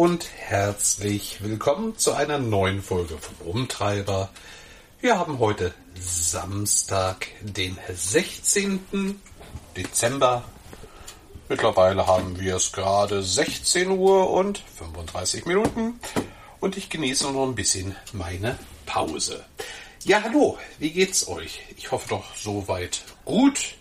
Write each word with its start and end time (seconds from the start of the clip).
und 0.00 0.30
herzlich 0.34 1.42
willkommen 1.42 1.98
zu 1.98 2.14
einer 2.14 2.38
neuen 2.38 2.82
Folge 2.82 3.18
vom 3.18 3.34
Rumtreiber. 3.46 4.30
Wir 5.02 5.18
haben 5.18 5.38
heute 5.38 5.74
Samstag, 5.94 7.26
den 7.42 7.76
16. 7.86 9.20
Dezember. 9.76 10.44
Mittlerweile 11.50 12.06
haben 12.06 12.40
wir 12.40 12.56
es 12.56 12.72
gerade 12.72 13.22
16 13.22 13.90
Uhr 13.90 14.30
und 14.30 14.62
35 14.78 15.44
Minuten 15.44 16.00
und 16.60 16.78
ich 16.78 16.88
genieße 16.88 17.30
noch 17.30 17.46
ein 17.46 17.54
bisschen 17.54 17.94
meine 18.14 18.58
Pause. 18.86 19.44
Ja, 20.04 20.22
hallo, 20.22 20.56
wie 20.78 20.92
geht's 20.92 21.28
euch? 21.28 21.60
Ich 21.76 21.90
hoffe 21.92 22.08
doch 22.08 22.34
soweit 22.36 23.04
gut. 23.26 23.74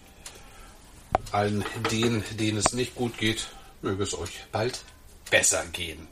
Allen 1.31 1.63
denen, 1.89 2.25
denen 2.37 2.57
es 2.57 2.73
nicht 2.73 2.95
gut 2.95 3.17
geht, 3.17 3.47
möge 3.81 4.03
es 4.03 4.13
euch 4.13 4.43
bald 4.51 4.83
besser 5.29 5.65
gehen. 5.67 6.07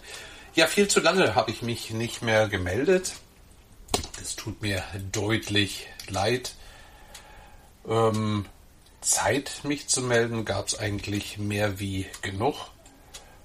Ja, 0.56 0.68
viel 0.68 0.88
zu 0.88 1.00
lange 1.00 1.36
habe 1.36 1.52
ich 1.52 1.62
mich 1.62 1.92
nicht 1.92 2.22
mehr 2.22 2.48
gemeldet. 2.48 3.14
Das 4.20 4.36
tut 4.36 4.62
mir 4.62 4.84
deutlich 5.12 5.88
leid. 6.08 6.56
Ähm, 7.88 8.46
Zeit, 9.02 9.62
mich 9.64 9.88
zu 9.88 10.02
melden, 10.02 10.46
gab 10.46 10.68
es 10.68 10.80
eigentlich 10.80 11.38
mehr 11.38 11.80
wie 11.80 12.08
genug. 12.22 12.56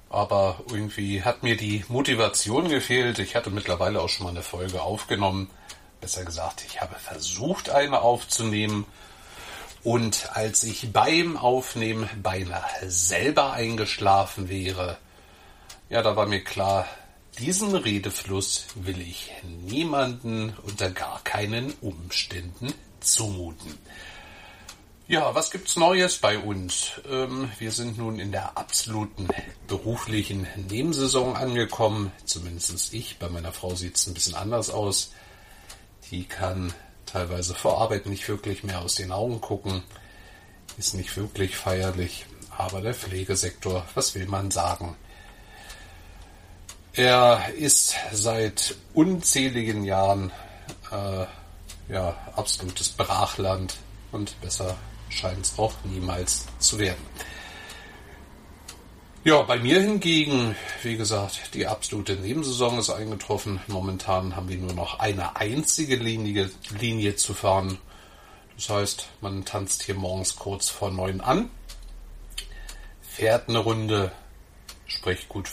Aber 0.09 0.63
irgendwie 0.71 1.23
hat 1.23 1.43
mir 1.43 1.57
die 1.57 1.85
Motivation 1.89 2.69
gefehlt. 2.69 3.19
Ich 3.19 3.37
hatte 3.37 3.51
mittlerweile 3.51 4.01
auch 4.01 4.09
schon 4.09 4.25
mal 4.25 4.31
eine 4.31 4.43
Folge 4.43 4.83
aufgenommen. 4.83 5.49
Besser 6.01 6.25
gesagt, 6.25 6.65
ich 6.67 6.81
habe 6.81 6.97
versucht, 6.97 7.71
eine 7.71 8.01
aufzunehmen. 8.01 8.85
Und 9.85 10.31
als 10.35 10.65
ich 10.65 10.93
beim 10.93 11.37
Aufnehmen 11.37 12.09
beinahe 12.23 12.91
selber 12.91 13.53
eingeschlafen 13.53 14.49
wäre, 14.49 14.99
ja, 15.93 16.01
da 16.01 16.17
war 16.17 16.25
mir 16.25 16.43
klar, 16.43 16.87
diesen 17.39 17.75
Redefluss 17.75 18.65
will 18.77 18.99
ich 18.99 19.31
niemanden 19.43 20.55
unter 20.63 20.91
gar 20.91 21.23
keinen 21.23 21.75
Umständen 21.83 22.73
zumuten. 23.01 23.77
Ja, 25.07 25.35
was 25.35 25.51
gibt's 25.51 25.77
Neues 25.77 26.17
bei 26.17 26.39
uns? 26.39 26.93
Ähm, 27.11 27.53
wir 27.59 27.73
sind 27.73 27.99
nun 27.99 28.19
in 28.19 28.33
der 28.33 28.57
absoluten 28.57 29.29
beruflichen 29.67 30.47
Nebensaison 30.57 31.37
angekommen. 31.37 32.11
Zumindest 32.25 32.95
ich. 32.95 33.19
Bei 33.19 33.29
meiner 33.29 33.53
Frau 33.53 33.75
sieht's 33.75 34.07
ein 34.07 34.15
bisschen 34.15 34.35
anders 34.35 34.71
aus. 34.71 35.13
Die 36.11 36.25
kann 36.25 36.73
teilweise 37.05 37.55
vor 37.55 37.83
Arbeit 37.83 38.07
nicht 38.07 38.27
wirklich 38.31 38.65
mehr 38.65 38.81
aus 38.81 38.95
den 38.95 39.13
Augen 39.13 39.43
gucken. 39.43 39.83
Ist 40.79 40.95
nicht 40.95 41.15
wirklich 41.19 41.55
feierlich. 41.55 42.25
Aber 42.57 42.81
der 42.81 42.95
Pflegesektor, 42.95 43.85
was 43.95 44.15
will 44.15 44.27
man 44.27 44.51
sagen? 44.51 44.97
Er 46.95 47.49
ist 47.57 47.95
seit 48.13 48.77
unzähligen 48.93 49.85
Jahren 49.85 50.31
äh, 50.91 51.25
ja, 51.91 52.15
absolutes 52.37 52.91
Brachland 52.91 53.77
und 54.13 54.39
besser 54.43 54.77
scheint 55.09 55.47
es 55.47 55.59
auch 55.59 55.73
niemals 55.85 56.47
zu 56.59 56.79
werden. 56.79 57.03
Ja, 59.25 59.41
bei 59.43 59.59
mir 59.59 59.81
hingegen, 59.81 60.55
wie 60.83 60.99
gesagt, 60.99 61.55
die 61.55 61.67
absolute 61.67 62.17
Nebensaison 62.17 62.79
ist 62.79 62.91
eingetroffen. 62.91 63.61
Momentan 63.69 64.37
haben 64.37 64.49
wir 64.51 64.59
nur 64.59 64.75
noch 64.75 64.99
eine 64.99 65.37
einzige 65.37 65.97
Linie, 65.97 66.51
Linie 66.79 67.17
zu 67.17 67.33
fahren. 67.33 67.79
Das 68.57 68.69
heißt, 68.69 69.09
man 69.23 69.47
tanzt 69.47 69.85
hier 69.85 69.95
morgens 69.95 70.37
kurz 70.37 70.69
vor 70.69 70.91
neun 70.91 71.23
an, 71.23 71.49
fährt 73.01 73.49
eine 73.49 73.61
Runde, 73.61 74.13
sprich 74.87 75.29
gut 75.29 75.49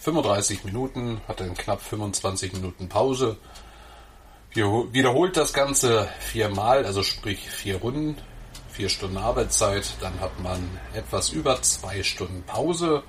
35 0.00 0.64
Minuten, 0.64 1.20
hat 1.28 1.40
dann 1.40 1.54
knapp 1.54 1.82
25 1.82 2.52
Minuten 2.52 2.88
Pause, 2.88 3.36
wiederholt 4.54 5.36
das 5.36 5.52
Ganze 5.52 6.08
viermal, 6.20 6.84
also 6.84 7.02
sprich 7.02 7.50
vier 7.50 7.76
Runden, 7.76 8.16
vier 8.70 8.88
Stunden 8.88 9.16
Arbeitszeit, 9.16 9.94
dann 10.00 10.20
hat 10.20 10.40
man 10.40 10.78
etwas 10.94 11.30
über 11.30 11.60
zwei 11.62 12.02
Stunden 12.02 12.42
Pause. 12.44 13.02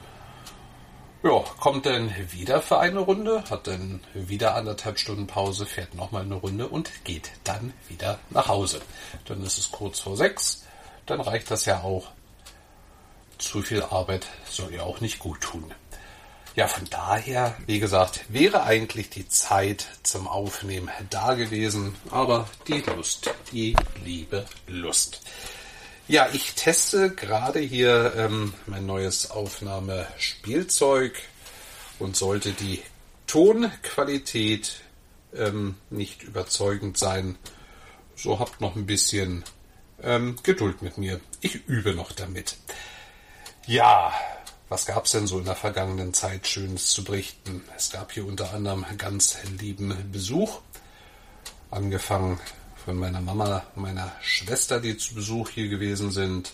Ja, 1.22 1.44
kommt 1.60 1.86
dann 1.86 2.14
wieder 2.32 2.62
für 2.62 2.80
eine 2.80 3.00
Runde, 3.00 3.44
hat 3.50 3.68
dann 3.68 4.00
wieder 4.14 4.56
anderthalb 4.56 4.98
Stunden 5.00 5.28
Pause, 5.28 5.66
fährt 5.66 5.94
nochmal 5.94 6.24
eine 6.24 6.36
Runde 6.36 6.68
und 6.68 7.04
geht 7.04 7.32
dann 7.44 7.74
wieder 7.88 8.20
nach 8.30 8.48
Hause. 8.48 8.82
Dann 9.26 9.44
ist 9.44 9.58
es 9.58 9.72
kurz 9.72 10.00
vor 10.00 10.16
sechs, 10.16 10.66
dann 11.06 11.20
reicht 11.20 11.52
das 11.52 11.66
ja 11.66 11.82
auch. 11.82 12.08
Zu 13.38 13.62
viel 13.62 13.84
Arbeit 13.84 14.28
soll 14.50 14.74
ja 14.74 14.84
auch 14.84 15.02
nicht 15.02 15.20
gut 15.20 15.42
tun. 15.42 15.74
Ja, 16.56 16.68
von 16.68 16.90
daher, 16.90 17.56
wie 17.68 17.80
gesagt, 17.80 18.22
wäre 18.28 18.64
eigentlich 18.64 19.10
die 19.10 19.28
Zeit 19.30 19.88
zum 20.04 20.28
Aufnehmen 20.28 20.90
da 21.10 21.36
gewesen, 21.36 21.96
aber 22.12 22.50
die 22.68 22.82
Lust, 22.82 23.30
die 23.52 23.76
liebe 24.04 24.46
Lust. 24.68 25.22
Ja, 26.08 26.28
ich 26.34 26.56
teste 26.56 27.12
gerade 27.12 27.60
hier 27.60 28.14
ähm, 28.18 28.54
mein 28.66 28.86
neues 28.88 29.30
Aufnahmespielzeug 29.30 31.22
und 32.00 32.16
sollte 32.16 32.52
die 32.52 32.82
Tonqualität 33.28 34.82
ähm, 35.36 35.76
nicht 35.92 36.24
überzeugend 36.24 36.98
sein, 36.98 37.38
so 38.16 38.40
habt 38.40 38.60
noch 38.60 38.76
ein 38.76 38.88
bisschen 38.88 39.44
ähm, 40.02 40.36
Geduld 40.42 40.82
mit 40.82 40.98
mir. 40.98 41.20
Ich 41.42 41.68
übe 41.68 41.94
noch 41.94 42.12
damit. 42.12 42.58
Ja, 43.68 44.12
was 44.70 44.86
gab 44.86 45.06
es 45.06 45.12
denn 45.12 45.26
so 45.26 45.40
in 45.40 45.46
der 45.46 45.56
vergangenen 45.56 46.14
Zeit 46.14 46.48
Schönes 46.48 46.92
zu 46.92 47.04
berichten? 47.04 47.64
Es 47.76 47.90
gab 47.90 48.12
hier 48.12 48.26
unter 48.26 48.54
anderem 48.54 48.86
ganz 48.98 49.38
lieben 49.60 50.12
Besuch, 50.12 50.62
angefangen 51.72 52.40
von 52.86 52.98
meiner 52.98 53.22
Mama, 53.22 53.64
meiner 53.76 54.12
Schwester, 54.22 54.80
die 54.80 54.96
zu 54.98 55.16
Besuch 55.16 55.50
hier 55.50 55.70
gewesen 55.70 56.12
sind. 56.12 56.54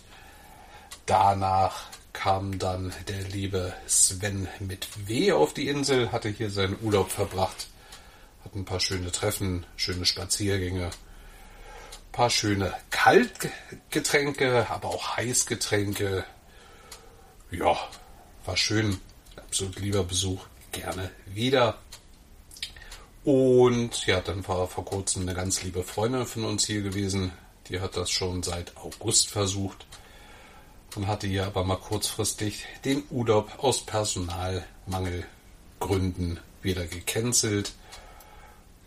Danach 1.06 1.90
kam 2.14 2.58
dann 2.58 2.94
der 3.10 3.22
liebe 3.24 3.74
Sven 3.86 4.48
mit 4.60 4.88
W 5.08 5.34
auf 5.34 5.54
die 5.54 5.68
Insel, 5.68 6.14
hatte 6.14 6.30
hier 6.30 6.50
seinen 6.50 6.78
Urlaub 6.82 7.12
verbracht, 7.12 7.68
hat 8.46 8.56
ein 8.56 8.64
paar 8.64 8.80
schöne 8.80 9.12
Treffen, 9.12 9.66
schöne 9.76 10.06
Spaziergänge, 10.06 10.90
paar 12.14 12.30
schöne 12.30 12.74
Kaltgetränke, 12.92 14.68
aber 14.70 14.88
auch 14.88 15.18
Heißgetränke. 15.18 16.24
Ja, 17.52 17.78
war 18.46 18.58
schön, 18.58 19.00
absolut 19.38 19.80
lieber 19.80 20.04
Besuch, 20.04 20.46
gerne 20.72 21.10
wieder. 21.26 21.80
Und 23.24 24.06
ja, 24.06 24.22
dann 24.22 24.48
war 24.48 24.68
vor 24.68 24.86
kurzem 24.86 25.24
eine 25.24 25.34
ganz 25.34 25.64
liebe 25.64 25.82
Freundin 25.84 26.28
von 26.28 26.46
uns 26.46 26.66
hier 26.66 26.84
gewesen. 26.84 27.32
Die 27.70 27.80
hat 27.80 27.98
das 27.98 28.12
schon 28.12 28.44
seit 28.44 28.78
August 28.78 29.32
versucht 29.32 29.88
und 30.96 31.08
hatte 31.08 31.26
hier 31.26 31.48
aber 31.48 31.64
mal 31.64 31.78
kurzfristig 31.78 32.66
den 32.86 33.02
Urlaub 33.10 33.64
aus 33.64 33.84
Personalmangelgründen 33.86 36.40
wieder 36.62 36.86
gecancelt. 36.86 37.74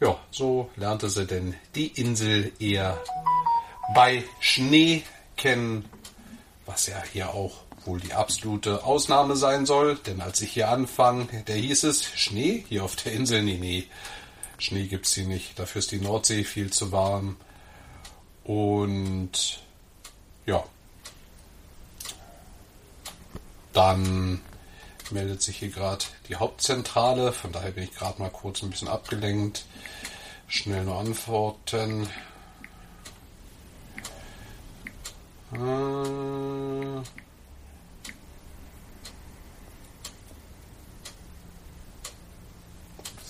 Ja, 0.00 0.16
so 0.30 0.70
lernte 0.76 1.10
sie 1.10 1.26
denn 1.26 1.56
die 1.74 1.88
Insel 1.88 2.52
eher 2.60 3.02
bei 3.94 4.22
Schnee 4.38 5.02
kennen, 5.36 5.86
was 6.66 6.86
ja 6.86 7.02
hier 7.12 7.34
auch 7.34 7.64
wohl 7.88 8.00
die 8.00 8.12
absolute 8.12 8.84
Ausnahme 8.84 9.34
sein 9.34 9.66
soll. 9.66 9.96
Denn 9.96 10.20
als 10.20 10.40
ich 10.42 10.52
hier 10.52 10.68
anfang, 10.68 11.28
der 11.46 11.56
hieß 11.56 11.84
es 11.84 12.04
Schnee 12.04 12.64
hier 12.68 12.84
auf 12.84 12.94
der 12.94 13.12
Insel. 13.12 13.42
Nee, 13.42 13.58
nee, 13.58 13.86
Schnee 14.58 14.86
gibt 14.86 15.06
es 15.06 15.14
hier 15.14 15.26
nicht. 15.26 15.58
Dafür 15.58 15.80
ist 15.80 15.90
die 15.90 16.00
Nordsee 16.00 16.44
viel 16.44 16.70
zu 16.70 16.92
warm. 16.92 17.36
Und 18.44 19.60
ja. 20.46 20.62
Dann 23.72 24.40
meldet 25.10 25.42
sich 25.42 25.58
hier 25.58 25.70
gerade 25.70 26.04
die 26.28 26.36
Hauptzentrale. 26.36 27.32
Von 27.32 27.52
daher 27.52 27.70
bin 27.72 27.84
ich 27.84 27.94
gerade 27.94 28.20
mal 28.20 28.30
kurz 28.30 28.62
ein 28.62 28.70
bisschen 28.70 28.88
abgelenkt. 28.88 29.64
Schnell 30.46 30.84
nur 30.84 30.98
antworten. 30.98 32.08
Äh 35.52 37.27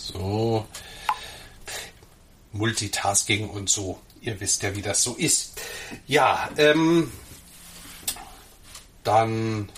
so. 0.09 0.67
Multitasking 2.53 3.49
und 3.49 3.69
so. 3.69 4.01
Ihr 4.21 4.41
wisst 4.41 4.63
ja, 4.63 4.75
wie 4.75 4.83
das 4.83 5.03
so 5.03 5.15
ist. 5.15 5.61
Ja, 6.07 6.51
ähm, 6.57 7.13
dann 9.05 9.71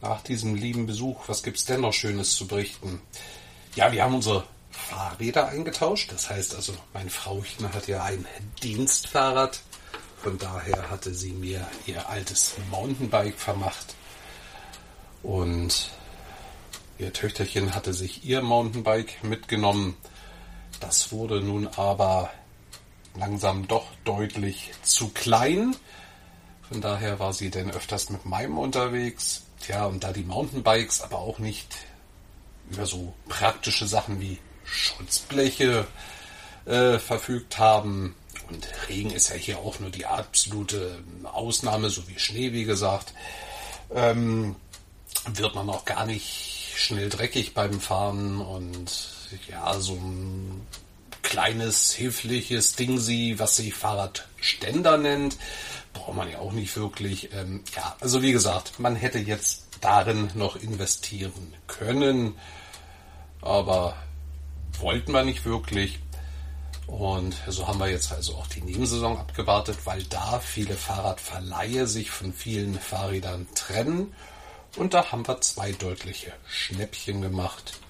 nach 0.00 0.22
diesem 0.22 0.54
lieben 0.54 0.86
Besuch, 0.86 1.28
was 1.28 1.42
gibt 1.42 1.56
es 1.56 1.64
denn 1.64 1.80
noch 1.80 1.92
Schönes 1.92 2.32
zu 2.32 2.46
berichten? 2.46 3.00
Ja, 3.74 3.92
wir 3.92 4.04
haben 4.04 4.14
unsere 4.14 4.44
Fahrräder 4.70 5.48
eingetauscht. 5.48 6.12
Das 6.12 6.30
heißt 6.30 6.54
also, 6.54 6.74
mein 6.92 7.10
Frauchen 7.10 7.72
hat 7.72 7.88
ja 7.88 8.02
ein 8.04 8.26
Dienstfahrrad. 8.62 9.60
Von 10.22 10.38
daher 10.38 10.90
hatte 10.90 11.14
sie 11.14 11.32
mir 11.32 11.66
ihr 11.86 12.08
altes 12.08 12.54
Mountainbike 12.70 13.38
vermacht. 13.38 13.94
Und 15.22 15.90
Ihr 16.98 17.12
Töchterchen 17.12 17.74
hatte 17.74 17.92
sich 17.92 18.24
ihr 18.24 18.40
Mountainbike 18.40 19.22
mitgenommen. 19.22 19.96
Das 20.80 21.12
wurde 21.12 21.40
nun 21.42 21.66
aber 21.68 22.30
langsam 23.14 23.68
doch 23.68 23.86
deutlich 24.04 24.72
zu 24.82 25.08
klein. 25.08 25.76
Von 26.68 26.80
daher 26.80 27.18
war 27.18 27.32
sie 27.32 27.50
denn 27.50 27.70
öfters 27.70 28.08
mit 28.08 28.24
meinem 28.24 28.58
unterwegs. 28.58 29.44
Tja, 29.60 29.84
und 29.86 30.04
da 30.04 30.12
die 30.12 30.24
Mountainbikes 30.24 31.02
aber 31.02 31.18
auch 31.18 31.38
nicht 31.38 31.76
über 32.70 32.86
so 32.86 33.14
praktische 33.28 33.86
Sachen 33.86 34.20
wie 34.20 34.38
Schutzbleche 34.64 35.86
äh, 36.64 36.98
verfügt 36.98 37.58
haben, 37.58 38.14
und 38.48 38.68
Regen 38.88 39.10
ist 39.10 39.30
ja 39.30 39.34
hier 39.34 39.58
auch 39.58 39.80
nur 39.80 39.90
die 39.90 40.06
absolute 40.06 41.02
Ausnahme, 41.24 41.90
so 41.90 42.06
wie 42.08 42.18
Schnee, 42.18 42.52
wie 42.52 42.64
gesagt, 42.64 43.12
ähm, 43.92 44.54
wird 45.26 45.54
man 45.54 45.68
auch 45.68 45.84
gar 45.84 46.06
nicht 46.06 46.55
schnell 46.76 47.08
dreckig 47.08 47.54
beim 47.54 47.80
Fahren 47.80 48.40
und 48.40 48.90
ja, 49.48 49.78
so 49.80 49.94
ein 49.94 50.66
kleines, 51.22 51.92
hilfliches 51.92 52.76
Ding 52.76 52.98
was 53.38 53.56
sich 53.56 53.74
Fahrradständer 53.74 54.96
nennt, 54.96 55.36
braucht 55.92 56.14
man 56.16 56.30
ja 56.30 56.38
auch 56.38 56.52
nicht 56.52 56.76
wirklich. 56.76 57.32
Ähm, 57.32 57.64
ja, 57.74 57.96
also 58.00 58.22
wie 58.22 58.32
gesagt, 58.32 58.78
man 58.78 58.94
hätte 58.94 59.18
jetzt 59.18 59.66
darin 59.80 60.30
noch 60.34 60.56
investieren 60.56 61.54
können, 61.66 62.34
aber 63.40 63.96
wollten 64.78 65.12
wir 65.12 65.24
nicht 65.24 65.44
wirklich. 65.44 65.98
Und 66.86 67.36
so 67.48 67.66
haben 67.66 67.80
wir 67.80 67.88
jetzt 67.88 68.12
also 68.12 68.36
auch 68.36 68.46
die 68.46 68.62
Nebensaison 68.62 69.18
abgewartet, 69.18 69.78
weil 69.84 70.04
da 70.04 70.38
viele 70.38 70.74
Fahrradverleihe 70.74 71.86
sich 71.86 72.10
von 72.10 72.32
vielen 72.32 72.78
Fahrrädern 72.78 73.48
trennen. 73.54 74.14
Und 74.76 74.92
da 74.92 75.10
haben 75.10 75.26
wir 75.26 75.40
zwei 75.40 75.72
deutliche 75.72 76.32
Schnäppchen 76.46 77.22
gemacht. 77.22 77.80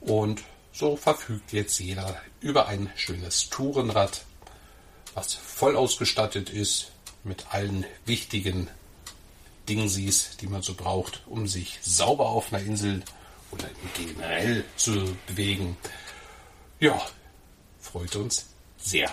Und 0.00 0.42
so 0.72 0.96
verfügt 0.96 1.52
jetzt 1.52 1.78
jeder 1.78 2.20
über 2.40 2.66
ein 2.66 2.90
schönes 2.96 3.48
Tourenrad, 3.48 4.24
was 5.14 5.34
voll 5.34 5.76
ausgestattet 5.76 6.50
ist 6.50 6.90
mit 7.22 7.46
allen 7.50 7.84
wichtigen 8.06 8.68
Dingsies, 9.68 10.36
die 10.40 10.48
man 10.48 10.62
so 10.62 10.74
braucht, 10.74 11.22
um 11.26 11.46
sich 11.46 11.78
sauber 11.82 12.26
auf 12.26 12.52
einer 12.52 12.62
Insel 12.62 13.02
oder 13.52 13.68
generell 13.94 14.64
zu 14.76 15.16
bewegen. 15.26 15.76
Ja, 16.80 17.00
freut 17.78 18.16
uns 18.16 18.46
sehr. 18.78 19.10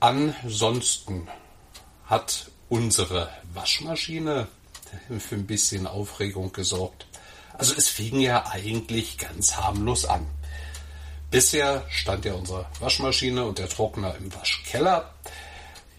Ansonsten 0.00 1.28
hat 2.06 2.50
unsere 2.68 3.30
Waschmaschine 3.52 4.48
für 5.18 5.34
ein 5.34 5.46
bisschen 5.46 5.86
Aufregung 5.86 6.52
gesorgt. 6.52 7.06
Also 7.54 7.74
es 7.76 7.88
fing 7.88 8.20
ja 8.20 8.46
eigentlich 8.46 9.18
ganz 9.18 9.56
harmlos 9.56 10.04
an. 10.04 10.26
Bisher 11.30 11.84
stand 11.90 12.24
ja 12.24 12.34
unsere 12.34 12.66
Waschmaschine 12.80 13.44
und 13.44 13.58
der 13.58 13.68
Trockner 13.68 14.14
im 14.16 14.34
Waschkeller. 14.34 15.12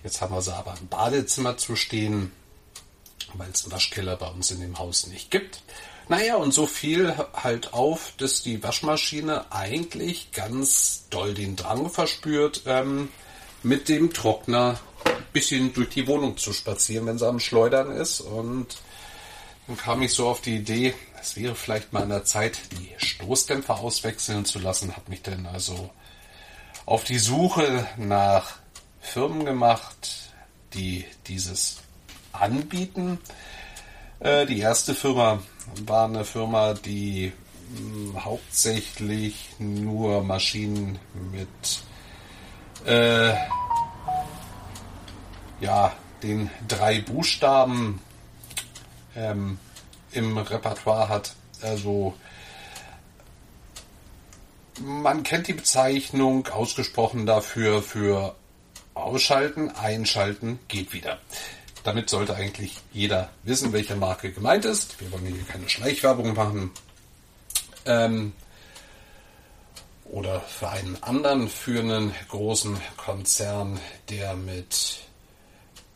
Jetzt 0.03 0.21
haben 0.21 0.33
wir 0.33 0.41
sie 0.41 0.55
aber 0.55 0.75
im 0.79 0.87
Badezimmer 0.87 1.57
zu 1.57 1.75
stehen, 1.75 2.31
weil 3.33 3.49
es 3.51 3.63
einen 3.63 3.73
Waschkeller 3.73 4.15
bei 4.15 4.27
uns 4.27 4.51
in 4.51 4.61
dem 4.61 4.79
Haus 4.79 5.07
nicht 5.07 5.29
gibt. 5.29 5.61
Naja, 6.07 6.37
und 6.37 6.53
so 6.53 6.65
fiel 6.65 7.15
halt 7.33 7.73
auf, 7.73 8.13
dass 8.17 8.41
die 8.41 8.63
Waschmaschine 8.63 9.51
eigentlich 9.51 10.31
ganz 10.31 11.05
doll 11.11 11.35
den 11.35 11.55
Drang 11.55 11.91
verspürt, 11.91 12.63
ähm, 12.65 13.09
mit 13.61 13.89
dem 13.89 14.11
Trockner 14.13 14.79
bisschen 15.33 15.73
durch 15.73 15.89
die 15.89 16.07
Wohnung 16.07 16.37
zu 16.37 16.53
spazieren, 16.53 17.05
wenn 17.05 17.17
sie 17.17 17.27
am 17.27 17.39
Schleudern 17.39 17.91
ist. 17.91 18.21
Und 18.21 18.77
dann 19.67 19.77
kam 19.77 20.01
ich 20.01 20.13
so 20.13 20.27
auf 20.27 20.41
die 20.41 20.57
Idee, 20.57 20.93
es 21.21 21.35
wäre 21.35 21.55
vielleicht 21.55 21.93
mal 21.93 22.03
an 22.03 22.09
der 22.09 22.25
Zeit, 22.25 22.59
die 22.71 22.89
Stoßdämpfer 22.97 23.79
auswechseln 23.79 24.45
zu 24.45 24.59
lassen. 24.59 24.95
Habe 24.95 25.09
mich 25.09 25.21
dann 25.21 25.45
also 25.45 25.89
auf 26.85 27.03
die 27.03 27.19
Suche 27.19 27.87
nach 27.97 28.57
Firmen 29.01 29.45
gemacht, 29.45 30.33
die 30.73 31.05
dieses 31.27 31.77
anbieten. 32.31 33.19
Äh, 34.19 34.45
die 34.45 34.59
erste 34.59 34.95
Firma 34.95 35.41
war 35.85 36.05
eine 36.05 36.25
Firma, 36.25 36.73
die 36.73 37.31
mh, 37.71 37.79
hm, 37.79 38.25
hauptsächlich 38.25 39.49
nur 39.59 40.23
Maschinen 40.23 40.99
mit 41.31 41.83
äh, 42.85 43.33
ja, 45.61 45.93
den 46.23 46.49
drei 46.67 47.01
Buchstaben 47.01 48.01
ähm, 49.15 49.57
im 50.11 50.37
Repertoire 50.37 51.09
hat. 51.09 51.35
Also 51.61 52.13
man 54.81 55.23
kennt 55.23 55.47
die 55.47 55.53
Bezeichnung 55.53 56.47
ausgesprochen 56.47 57.25
dafür 57.25 57.81
für 57.81 58.35
ausschalten, 58.93 59.69
einschalten, 59.69 60.59
geht 60.67 60.93
wieder. 60.93 61.19
Damit 61.83 62.09
sollte 62.09 62.35
eigentlich 62.35 62.77
jeder 62.91 63.29
wissen, 63.43 63.71
welche 63.71 63.95
Marke 63.95 64.31
gemeint 64.31 64.65
ist. 64.65 64.99
Wir 64.99 65.11
wollen 65.11 65.25
hier 65.25 65.43
keine 65.45 65.69
Schleichwerbung 65.69 66.33
machen. 66.33 66.71
Ähm, 67.85 68.33
oder 70.05 70.41
für 70.41 70.69
einen 70.69 71.01
anderen 71.03 71.47
führenden 71.47 72.13
großen 72.29 72.77
Konzern, 72.97 73.79
der 74.09 74.35
mit 74.35 75.08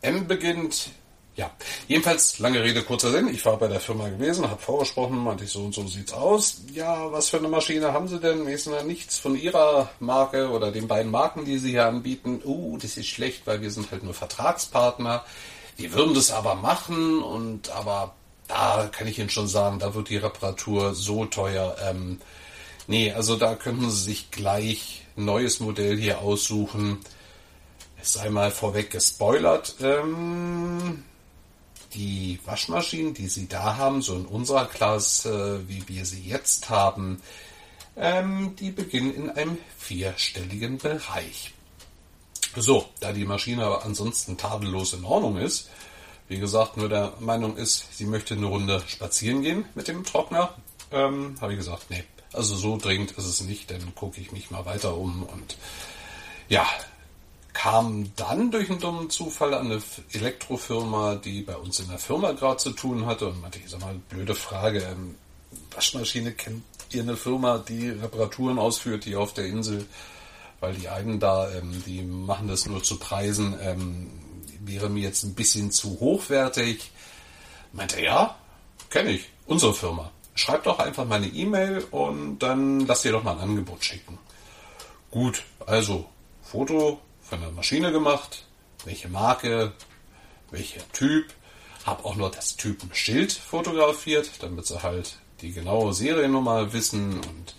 M 0.03 0.27
beginnt. 0.27 0.91
Ja, 1.35 1.49
jedenfalls 1.87 2.37
lange 2.37 2.61
Rede, 2.61 2.83
kurzer 2.83 3.09
Sinn. 3.09 3.27
Ich 3.27 3.43
war 3.43 3.57
bei 3.57 3.67
der 3.67 3.79
Firma 3.79 4.07
gewesen, 4.07 4.47
habe 4.47 4.61
vorgesprochen, 4.61 5.17
meinte 5.17 5.45
ich, 5.45 5.49
so 5.49 5.63
und 5.63 5.73
so 5.73 5.87
sieht's 5.87 6.13
aus. 6.13 6.61
Ja, 6.73 7.11
was 7.11 7.29
für 7.29 7.37
eine 7.37 7.47
Maschine 7.47 7.91
haben 7.91 8.07
Sie 8.07 8.19
denn? 8.19 8.45
Ist 8.45 8.67
da 8.67 8.83
nichts 8.83 9.17
von 9.17 9.35
Ihrer 9.35 9.89
Marke 9.99 10.51
oder 10.51 10.71
den 10.71 10.87
beiden 10.87 11.11
Marken, 11.11 11.43
die 11.45 11.57
Sie 11.57 11.71
hier 11.71 11.87
anbieten? 11.87 12.39
Uh, 12.45 12.77
das 12.77 12.97
ist 12.97 13.07
schlecht, 13.07 13.47
weil 13.47 13.61
wir 13.61 13.71
sind 13.71 13.89
halt 13.89 14.03
nur 14.03 14.13
Vertragspartner. 14.13 15.25
Die 15.79 15.91
würden 15.91 16.13
das 16.13 16.29
aber 16.29 16.53
machen 16.53 17.23
und 17.23 17.71
aber 17.71 18.13
da 18.47 18.87
kann 18.91 19.07
ich 19.07 19.17
Ihnen 19.17 19.31
schon 19.31 19.47
sagen, 19.47 19.79
da 19.79 19.95
wird 19.95 20.09
die 20.09 20.17
Reparatur 20.17 20.93
so 20.93 21.25
teuer. 21.25 21.75
Ähm, 21.83 22.19
nee, 22.85 23.11
also 23.11 23.37
da 23.37 23.55
könnten 23.55 23.89
Sie 23.89 24.03
sich 24.03 24.29
gleich 24.29 25.07
ein 25.17 25.25
neues 25.25 25.59
Modell 25.59 25.97
hier 25.97 26.19
aussuchen. 26.19 26.99
Es 28.03 28.11
sei 28.11 28.29
mal 28.29 28.51
vorweg 28.51 28.91
gespoilert. 28.91 29.75
Ähm, 29.79 31.05
die 31.93 32.37
Waschmaschinen, 32.43 33.13
die 33.13 33.29
Sie 33.29 33.47
da 33.47 33.77
haben, 33.77 34.01
so 34.01 34.15
in 34.15 34.25
unserer 34.25 34.65
Klasse, 34.65 35.63
wie 35.67 35.87
wir 35.87 36.05
sie 36.05 36.19
jetzt 36.19 36.69
haben, 36.69 37.21
ähm, 37.95 38.57
die 38.59 38.71
beginnen 38.71 39.15
in 39.15 39.29
einem 39.29 39.57
vierstelligen 39.77 40.79
Bereich. 40.79 41.53
So, 42.57 42.89
da 42.99 43.13
die 43.13 43.23
Maschine 43.23 43.63
aber 43.63 43.85
ansonsten 43.85 44.35
tadellos 44.35 44.91
in 44.91 45.05
Ordnung 45.05 45.37
ist, 45.37 45.69
wie 46.27 46.39
gesagt, 46.39 46.75
nur 46.75 46.89
der 46.89 47.13
Meinung 47.21 47.55
ist, 47.55 47.97
sie 47.97 48.05
möchte 48.05 48.33
eine 48.33 48.47
Runde 48.47 48.83
spazieren 48.85 49.43
gehen 49.43 49.63
mit 49.75 49.87
dem 49.87 50.03
Trockner, 50.03 50.53
ähm, 50.91 51.37
habe 51.39 51.53
ich 51.53 51.59
gesagt, 51.59 51.89
nee, 51.89 52.03
also 52.33 52.57
so 52.57 52.75
dringend 52.75 53.11
ist 53.11 53.25
es 53.25 53.39
nicht, 53.41 53.71
dann 53.71 53.95
gucke 53.95 54.19
ich 54.19 54.33
mich 54.33 54.51
mal 54.51 54.65
weiter 54.65 54.97
um 54.97 55.23
und 55.23 55.55
ja, 56.49 56.67
kam 57.53 58.11
dann 58.15 58.51
durch 58.51 58.69
einen 58.69 58.79
dummen 58.79 59.09
Zufall 59.09 59.53
an 59.53 59.67
eine 59.67 59.81
Elektrofirma, 60.11 61.15
die 61.15 61.41
bei 61.41 61.55
uns 61.55 61.79
in 61.79 61.89
der 61.89 61.99
Firma 61.99 62.31
gerade 62.31 62.57
zu 62.57 62.71
tun 62.71 63.05
hatte 63.05 63.27
und 63.27 63.41
meinte, 63.41 63.59
ich 63.59 63.69
sag 63.69 63.81
mal, 63.81 63.95
blöde 64.09 64.35
Frage, 64.35 64.79
ähm, 64.79 65.15
Waschmaschine 65.71 66.31
kennt 66.31 66.63
ihr 66.91 67.03
eine 67.03 67.15
Firma, 67.15 67.59
die 67.59 67.89
Reparaturen 67.89 68.57
ausführt, 68.57 69.05
die 69.05 69.15
auf 69.15 69.33
der 69.33 69.45
Insel 69.45 69.85
weil 70.63 70.75
die 70.75 70.87
einen 70.87 71.19
da, 71.19 71.51
ähm, 71.51 71.83
die 71.85 72.01
machen 72.03 72.47
das 72.47 72.65
nur 72.65 72.81
zu 72.81 72.97
Preisen, 72.97 73.53
ähm, 73.61 74.09
wäre 74.61 74.89
mir 74.89 75.01
jetzt 75.01 75.23
ein 75.23 75.33
bisschen 75.33 75.71
zu 75.71 75.99
hochwertig. 75.99 76.89
Meinte 77.73 78.01
ja, 78.01 78.37
kenne 78.89 79.11
ich, 79.11 79.25
unsere 79.45 79.73
Firma. 79.73 80.09
Schreibt 80.35 80.65
doch 80.65 80.79
einfach 80.79 81.05
mal 81.05 81.15
eine 81.15 81.27
E-Mail 81.27 81.85
und 81.91 82.39
dann 82.39 82.79
lasst 82.87 83.03
ihr 83.03 83.11
doch 83.11 83.23
mal 83.23 83.33
ein 83.33 83.41
Angebot 83.41 83.83
schicken. 83.83 84.17
Gut, 85.11 85.43
also 85.65 86.05
Foto 86.41 87.01
von 87.33 87.41
der 87.41 87.51
Maschine 87.51 87.91
gemacht, 87.91 88.45
welche 88.85 89.09
Marke, 89.09 89.71
welcher 90.51 90.87
Typ, 90.91 91.33
habe 91.83 92.05
auch 92.05 92.15
noch 92.15 92.29
das 92.29 92.57
Typenschild 92.57 93.31
fotografiert, 93.31 94.29
damit 94.41 94.67
sie 94.67 94.83
halt 94.83 95.17
die 95.41 95.51
genaue 95.51 95.95
Seriennummer 95.95 96.73
wissen 96.73 97.15
und 97.15 97.55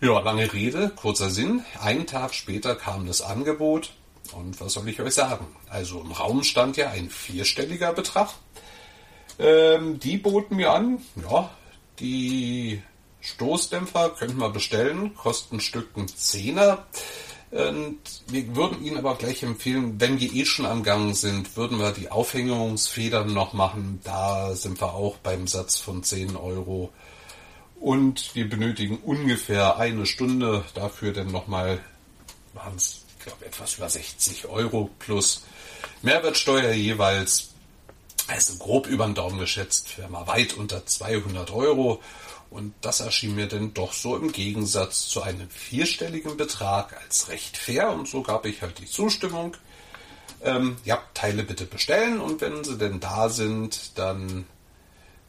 ja, 0.00 0.18
lange 0.18 0.52
Rede, 0.52 0.90
kurzer 0.96 1.30
Sinn. 1.30 1.64
Einen 1.80 2.08
Tag 2.08 2.34
später 2.34 2.74
kam 2.74 3.06
das 3.06 3.22
Angebot 3.22 3.92
und 4.32 4.60
was 4.60 4.72
soll 4.72 4.88
ich 4.88 5.00
euch 5.00 5.14
sagen? 5.14 5.46
Also 5.70 6.00
im 6.00 6.10
Raum 6.10 6.42
stand 6.42 6.76
ja 6.76 6.90
ein 6.90 7.08
vierstelliger 7.08 7.92
Betrag. 7.92 8.30
Ähm, 9.38 10.00
die 10.00 10.16
boten 10.16 10.56
mir 10.56 10.72
an, 10.72 11.00
ja, 11.22 11.50
die 12.00 12.82
Stoßdämpfer 13.20 14.10
könnten 14.10 14.38
wir 14.38 14.50
bestellen, 14.50 15.14
kosten 15.14 15.58
ein 15.58 15.60
Stück 15.60 15.96
ein 15.96 16.08
Zehner. 16.08 16.84
Und 17.52 17.98
wir 18.28 18.56
würden 18.56 18.82
Ihnen 18.82 18.96
aber 18.96 19.14
gleich 19.16 19.42
empfehlen, 19.42 20.00
wenn 20.00 20.18
wir 20.18 20.32
eh 20.32 20.46
schon 20.46 20.64
am 20.64 20.82
Gang 20.82 21.14
sind, 21.14 21.54
würden 21.54 21.78
wir 21.78 21.92
die 21.92 22.10
Aufhängungsfedern 22.10 23.32
noch 23.32 23.52
machen. 23.52 24.00
Da 24.04 24.54
sind 24.54 24.80
wir 24.80 24.94
auch 24.94 25.18
beim 25.18 25.46
Satz 25.46 25.76
von 25.76 26.02
10 26.02 26.34
Euro 26.36 26.90
Und 27.82 28.34
wir 28.34 28.48
benötigen 28.48 28.98
ungefähr 28.98 29.76
eine 29.76 30.06
Stunde 30.06 30.64
dafür 30.72 31.12
dann 31.12 31.32
nochmal, 31.32 31.80
waren 32.54 32.76
es, 32.76 33.00
ich 33.18 33.24
glaube, 33.26 33.44
etwas 33.44 33.76
über 33.76 33.88
60 33.88 34.46
Euro 34.46 34.88
plus 35.00 35.42
Mehrwertsteuer 36.00 36.72
jeweils. 36.72 37.50
Also 38.28 38.56
grob 38.58 38.86
über 38.86 39.04
den 39.04 39.16
Daumen 39.16 39.40
geschätzt, 39.40 39.98
wäre 39.98 40.08
mal 40.08 40.28
weit 40.28 40.54
unter 40.54 40.86
200 40.86 41.50
Euro. 41.50 42.00
Und 42.52 42.74
das 42.82 43.00
erschien 43.00 43.34
mir 43.34 43.46
dann 43.46 43.72
doch 43.72 43.94
so 43.94 44.16
im 44.16 44.30
Gegensatz 44.30 45.08
zu 45.08 45.22
einem 45.22 45.48
vierstelligen 45.48 46.36
Betrag 46.36 47.00
als 47.02 47.28
recht 47.28 47.56
fair. 47.56 47.90
Und 47.90 48.08
so 48.08 48.22
gab 48.22 48.44
ich 48.44 48.60
halt 48.60 48.78
die 48.78 48.86
Zustimmung. 48.86 49.56
Ähm, 50.42 50.76
ja, 50.84 51.00
Teile 51.14 51.44
bitte 51.44 51.64
bestellen 51.64 52.20
und 52.20 52.40
wenn 52.40 52.64
sie 52.64 52.76
denn 52.76 52.98
da 52.98 53.28
sind, 53.28 53.96
dann 53.96 54.44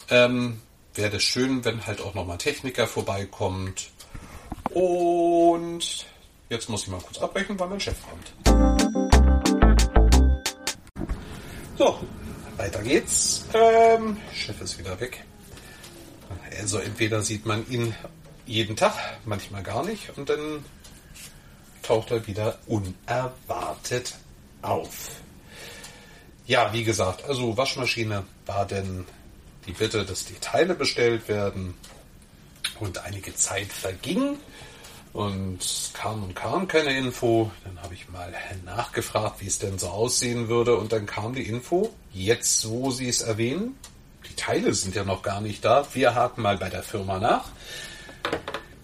ähm, 0.10 0.60
wäre 0.96 1.18
es 1.18 1.24
schön, 1.24 1.64
wenn 1.64 1.86
halt 1.86 2.02
auch 2.02 2.14
nochmal 2.14 2.40
Techniker 2.40 2.88
vorbeikommt. 2.88 3.92
Und 4.72 6.06
jetzt 6.50 6.68
muss 6.68 6.84
ich 6.84 6.90
mal 6.90 7.00
kurz 7.00 7.20
abbrechen, 7.20 7.60
weil 7.60 7.70
mein 7.70 7.80
Chef 7.80 7.98
kommt. 8.10 8.34
So, 11.78 12.00
weiter 12.58 12.82
geht's. 12.82 13.46
Ähm, 13.54 14.18
Chef 14.34 14.60
ist 14.62 14.80
wieder 14.80 15.00
weg. 15.00 15.24
Also 16.64 16.78
entweder 16.78 17.22
sieht 17.22 17.46
man 17.46 17.70
ihn 17.70 17.94
jeden 18.46 18.78
Tag, 18.78 18.94
manchmal 19.26 19.64
gar 19.64 19.84
nicht 19.84 20.18
und 20.18 20.30
dann 20.30 20.64
taucht 21.82 22.10
er 22.12 22.26
wieder 22.26 22.58
unerwartet 22.68 24.14
auf. 24.62 25.10
Ja, 26.46 26.72
wie 26.72 26.86
gesagt, 26.86 27.26
also 27.26 27.58
Waschmaschine 27.58 28.24
war 28.46 28.66
denn 28.66 29.06
die 29.68 29.74
Bitte, 29.74 30.06
dass 30.06 30.24
die 30.24 30.36
Teile 30.36 30.74
bestellt 30.74 31.28
werden 31.28 31.74
und 32.80 32.98
einige 33.00 33.36
Zeit 33.36 33.68
verging 33.68 34.38
und 35.12 35.92
kam 35.94 36.24
und 36.24 36.34
kam 36.34 36.70
keine 36.70 36.98
Info. 36.98 37.52
Dann 37.66 37.82
habe 37.82 37.94
ich 37.94 38.08
mal 38.08 38.34
nachgefragt, 38.64 39.42
wie 39.42 39.48
es 39.48 39.60
denn 39.60 39.78
so 39.78 39.90
aussehen 39.90 40.48
würde 40.48 40.78
und 40.78 40.94
dann 40.94 41.08
kam 41.08 41.36
die 41.36 41.46
Info, 41.46 41.94
jetzt 42.14 42.70
wo 42.70 42.90
Sie 42.90 43.10
es 43.10 43.20
erwähnen, 43.20 43.76
die 44.34 44.42
Teile 44.42 44.74
sind 44.74 44.96
ja 44.96 45.04
noch 45.04 45.22
gar 45.22 45.42
nicht 45.42 45.64
da. 45.64 45.86
Wir 45.94 46.16
haken 46.16 46.42
mal 46.42 46.58
bei 46.58 46.70
der 46.70 46.82
Firma 46.82 47.20
nach. 47.20 47.46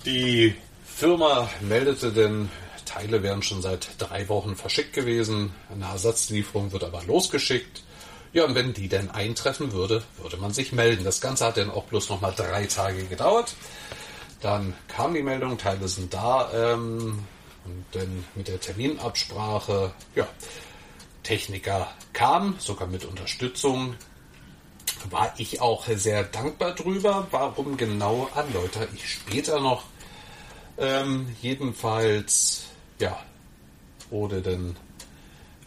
Die 0.06 0.56
Firma 0.86 1.50
meldete 1.62 2.12
denn, 2.12 2.50
Teile 2.86 3.24
wären 3.24 3.42
schon 3.42 3.62
seit 3.62 3.90
drei 3.98 4.30
Wochen 4.30 4.56
verschickt 4.56 4.94
gewesen. 4.94 5.54
Eine 5.72 5.86
Ersatzlieferung 5.86 6.72
wird 6.72 6.84
aber 6.84 7.04
losgeschickt. 7.04 7.84
Ja, 8.32 8.46
und 8.46 8.54
wenn 8.54 8.74
die 8.74 8.88
denn 8.90 9.10
eintreffen 9.10 9.72
würde, 9.72 10.04
würde 10.22 10.38
man 10.38 10.54
sich 10.54 10.72
melden. 10.72 11.04
Das 11.04 11.20
Ganze 11.20 11.48
hat 11.48 11.58
dann 11.58 11.72
auch 11.72 11.86
bloß 11.86 12.10
noch 12.10 12.22
mal 12.22 12.32
drei 12.32 12.68
Tage 12.68 13.06
gedauert. 13.06 13.56
Dann 14.42 14.76
kam 14.88 15.16
die 15.16 15.24
Meldung, 15.24 15.58
Teile 15.58 15.88
sind 15.88 16.14
da. 16.14 16.52
Ähm, 16.54 17.24
und 17.66 17.86
dann 17.92 18.24
mit 18.36 18.48
der 18.48 18.60
Terminabsprache, 18.60 19.94
ja, 20.16 20.28
Techniker 21.24 21.88
kam, 22.14 22.56
sogar 22.60 22.88
mit 22.88 23.04
Unterstützung 23.06 23.96
war 25.12 25.34
ich 25.38 25.62
auch 25.62 25.88
sehr 25.88 26.24
dankbar 26.24 26.76
drüber. 26.76 27.28
Warum 27.32 27.78
genau 27.78 28.30
erläutere 28.36 28.88
ich 28.94 29.10
später 29.10 29.60
noch. 29.60 29.84
Ähm, 30.78 31.36
jedenfalls, 31.42 32.64
ja, 33.00 33.20
wurde 34.10 34.42
dann 34.42 34.76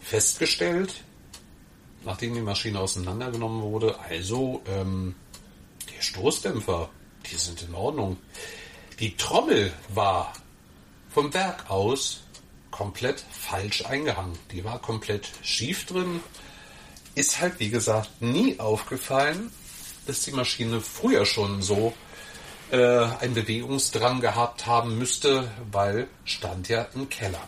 festgestellt, 0.01 1.03
nachdem 2.03 2.33
die 2.33 2.41
Maschine 2.41 2.79
auseinandergenommen 2.79 3.61
wurde, 3.61 3.99
also 3.99 4.61
ähm, 4.67 5.15
die 5.89 6.01
Stoßdämpfer, 6.01 6.89
die 7.31 7.35
sind 7.35 7.61
in 7.61 7.75
Ordnung. 7.75 8.17
Die 8.99 9.15
Trommel 9.15 9.71
war 9.89 10.33
vom 11.09 11.33
Werk 11.33 11.69
aus 11.69 12.21
komplett 12.71 13.23
falsch 13.31 13.85
eingehangen. 13.85 14.37
Die 14.51 14.63
war 14.63 14.79
komplett 14.79 15.29
schief 15.43 15.85
drin 15.85 16.21
ist 17.15 17.41
halt, 17.41 17.59
wie 17.59 17.69
gesagt, 17.69 18.21
nie 18.21 18.59
aufgefallen, 18.59 19.51
dass 20.07 20.21
die 20.21 20.31
Maschine 20.31 20.81
früher 20.81 21.25
schon 21.25 21.61
so 21.61 21.93
äh, 22.71 22.77
einen 23.19 23.33
Bewegungsdrang 23.33 24.19
gehabt 24.21 24.65
haben 24.65 24.97
müsste, 24.97 25.49
weil 25.71 26.07
stand 26.25 26.69
ja 26.69 26.87
im 26.95 27.09
Keller. 27.09 27.47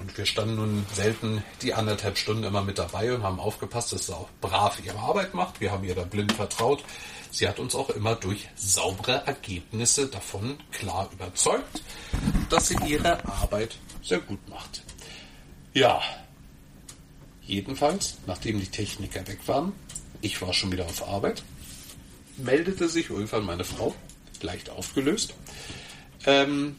Und 0.00 0.16
wir 0.16 0.26
standen 0.26 0.56
nun 0.56 0.86
selten 0.94 1.42
die 1.62 1.74
anderthalb 1.74 2.18
Stunden 2.18 2.44
immer 2.44 2.62
mit 2.62 2.78
dabei 2.78 3.12
und 3.12 3.24
haben 3.24 3.40
aufgepasst, 3.40 3.92
dass 3.92 4.06
sie 4.06 4.14
auch 4.14 4.28
brav 4.40 4.78
ihre 4.84 4.98
Arbeit 4.98 5.34
macht. 5.34 5.60
Wir 5.60 5.72
haben 5.72 5.82
ihr 5.82 5.94
da 5.94 6.04
blind 6.04 6.32
vertraut. 6.32 6.84
Sie 7.30 7.48
hat 7.48 7.58
uns 7.58 7.74
auch 7.74 7.90
immer 7.90 8.14
durch 8.14 8.48
saubere 8.54 9.26
Ergebnisse 9.26 10.06
davon 10.06 10.58
klar 10.70 11.08
überzeugt, 11.12 11.82
dass 12.48 12.68
sie 12.68 12.76
ihre 12.86 13.24
Arbeit 13.26 13.76
sehr 14.02 14.20
gut 14.20 14.48
macht. 14.48 14.82
Ja, 15.74 16.00
Jedenfalls, 17.48 18.18
nachdem 18.26 18.60
die 18.60 18.66
Techniker 18.66 19.26
weg 19.26 19.38
waren, 19.46 19.72
ich 20.20 20.40
war 20.42 20.52
schon 20.52 20.70
wieder 20.70 20.84
auf 20.84 21.08
Arbeit, 21.08 21.42
meldete 22.36 22.90
sich 22.90 23.08
irgendwann 23.08 23.46
meine 23.46 23.64
Frau, 23.64 23.94
leicht 24.42 24.68
aufgelöst. 24.68 25.32
Ähm, 26.26 26.76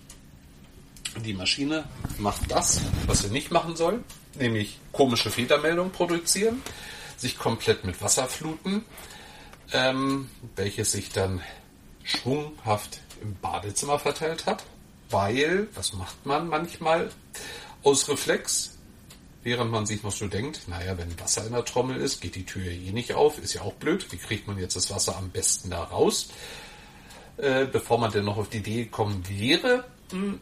die 1.26 1.34
Maschine 1.34 1.86
macht 2.20 2.52
das, 2.52 2.82
was 3.08 3.24
sie 3.24 3.30
nicht 3.30 3.50
machen 3.50 3.76
soll, 3.76 4.04
nämlich 4.36 4.78
komische 4.92 5.32
Fehlermeldungen 5.32 5.92
produzieren, 5.92 6.62
sich 7.18 7.40
komplett 7.40 7.84
mit 7.84 8.00
Wasser 8.00 8.28
fluten, 8.28 8.86
ähm, 9.74 10.30
welches 10.56 10.92
sich 10.92 11.10
dann 11.10 11.42
schwunghaft 12.04 13.00
im 13.24 13.36
Badezimmer 13.42 13.98
verteilt 13.98 14.46
hat, 14.46 14.64
weil, 15.10 15.68
was 15.74 15.94
macht 15.94 16.28
man 16.28 16.48
manchmal? 16.48 17.10
Aus 17.82 18.08
Reflex 18.08 18.78
während 19.44 19.72
man 19.72 19.86
sich 19.86 20.04
noch 20.04 20.12
so 20.12 20.28
denkt, 20.28 20.68
naja, 20.68 20.98
wenn 20.98 21.20
Wasser 21.20 21.46
in 21.46 21.54
der 21.54 21.66
Trommel 21.66 21.98
ist, 21.98 22.22
geht 22.22 22.36
die 22.36 22.46
Tür 22.46 22.66
eh 22.66 22.92
nicht 22.92 23.14
auf, 23.14 23.40
ist 23.40 23.54
ja 23.54 23.62
auch 23.62 23.74
blöd. 23.74 24.12
Wie 24.12 24.18
kriegt 24.18 24.48
man 24.48 24.58
jetzt 24.58 24.76
das 24.76 24.92
Wasser 24.92 25.16
am 25.18 25.30
besten 25.30 25.70
da 25.70 25.84
raus? 25.84 26.30
Äh, 27.38 27.66
bevor 27.66 27.98
man 28.00 28.12
denn 28.12 28.26
noch 28.26 28.38
auf 28.38 28.50
die 28.50 28.58
Idee 28.58 28.84
gekommen 28.84 29.24
wäre, 29.30 29.86
hm, 30.12 30.40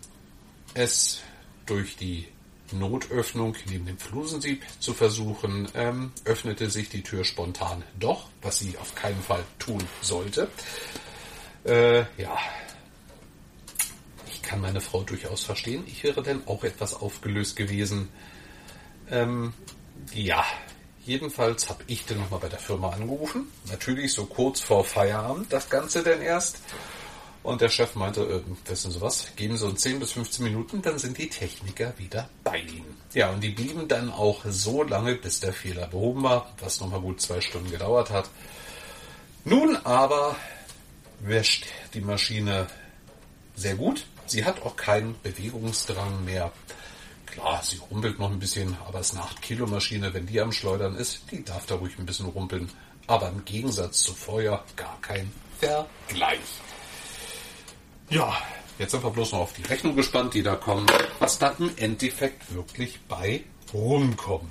es 0.74 1.22
durch 1.66 1.96
die 1.96 2.28
Notöffnung 2.72 3.56
neben 3.70 3.86
dem 3.86 3.98
Flusensieb 3.98 4.64
zu 4.80 4.94
versuchen, 4.94 5.68
ähm, 5.76 6.12
öffnete 6.26 6.70
sich 6.70 6.90
die 6.90 7.04
Tür 7.04 7.24
spontan 7.24 7.84
doch, 8.00 8.30
was 8.42 8.60
sie 8.60 8.78
auf 8.78 8.96
keinen 8.96 9.22
Fall 9.22 9.44
tun 9.60 9.84
sollte. 10.02 10.50
Äh, 11.66 12.00
ja, 12.22 12.38
ich 14.32 14.42
kann 14.42 14.62
meine 14.62 14.82
Frau 14.82 15.04
durchaus 15.04 15.44
verstehen. 15.44 15.84
Ich 15.88 16.04
wäre 16.04 16.24
dann 16.24 16.48
auch 16.48 16.64
etwas 16.64 16.94
aufgelöst 16.94 17.56
gewesen. 17.56 18.10
Ähm, 19.10 19.54
ja, 20.14 20.46
jedenfalls 21.06 21.70
habe 21.70 21.84
ich 21.88 22.06
dann 22.06 22.20
nochmal 22.20 22.40
bei 22.40 22.50
der 22.50 22.60
Firma 22.60 22.90
angerufen. 22.90 23.52
Natürlich 23.70 24.14
so 24.14 24.26
kurz 24.26 24.60
vor 24.60 24.84
Feierabend 24.84 25.52
das 25.52 25.70
Ganze 25.70 26.04
denn 26.04 26.22
erst. 26.22 26.60
Und 27.44 27.62
der 27.62 27.70
Chef 27.70 27.96
meinte, 27.96 28.22
äh, 28.22 28.70
wissen 28.70 28.92
Sie 28.92 29.00
was, 29.00 29.34
geben 29.38 29.58
Sie 29.58 29.66
uns 29.66 29.82
10 29.82 30.02
bis 30.02 30.12
15 30.12 30.44
Minuten, 30.44 30.82
dann 30.82 31.00
sind 31.00 31.18
die 31.18 31.30
Techniker 31.30 31.94
wieder 31.98 32.30
bei 32.44 32.60
Ihnen. 32.60 32.98
Ja, 33.14 33.30
und 33.30 33.42
die 33.42 33.52
blieben 33.52 33.88
dann 33.88 34.12
auch 34.12 34.44
so 34.50 34.84
lange, 34.84 35.16
bis 35.16 35.40
der 35.40 35.54
Fehler 35.54 35.88
behoben 35.88 36.24
war, 36.24 36.52
was 36.60 36.82
nochmal 36.82 37.00
gut 37.00 37.22
zwei 37.22 37.40
Stunden 37.40 37.72
gedauert 37.72 38.10
hat. 38.10 38.30
Nun 39.46 39.78
aber 39.78 40.36
wäscht 41.22 41.68
die 41.94 42.02
Maschine 42.02 42.68
sehr 43.56 43.76
gut. 43.76 44.06
Sie 44.26 44.44
hat 44.44 44.62
auch 44.64 44.76
keinen 44.76 45.16
Bewegungsdrang 45.24 46.26
mehr. 46.26 46.52
Klar, 47.28 47.62
sie 47.64 47.78
rumpelt 47.78 48.20
noch 48.20 48.32
ein 48.32 48.40
bisschen, 48.40 48.76
aber 48.88 49.00
es 49.00 49.12
ist 49.12 49.18
eine 49.18 49.26
8-Kilo-Maschine. 49.26 50.14
Wenn 50.14 50.26
die 50.26 50.42
am 50.42 50.52
Schleudern 50.52 50.96
ist, 50.96 51.22
die 51.32 51.44
darf 51.44 51.66
da 51.66 51.76
ruhig 51.76 51.98
ein 52.00 52.06
bisschen 52.06 52.28
rumpeln. 52.28 52.70
Aber 53.06 53.30
im 53.30 53.46
Gegensatz 53.46 54.02
zu 54.02 54.14
vorher 54.14 54.64
gar 54.76 55.00
kein 55.02 55.32
Vergleich. 55.60 56.40
Ja, 58.10 58.36
jetzt 58.80 58.92
sind 58.92 59.04
wir 59.04 59.12
bloß 59.12 59.34
noch 59.34 59.40
auf 59.40 59.54
die 59.54 59.64
Rechnung 59.64 59.96
gespannt, 59.96 60.34
die 60.34 60.44
da 60.44 60.56
kommt, 60.56 60.92
was 61.20 61.38
da 61.38 61.50
im 61.60 61.72
Endeffekt 61.78 62.54
wirklich 62.54 63.00
bei 63.08 63.44
rumkommt. 63.74 64.50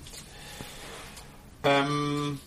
Ähm, 1.64 2.38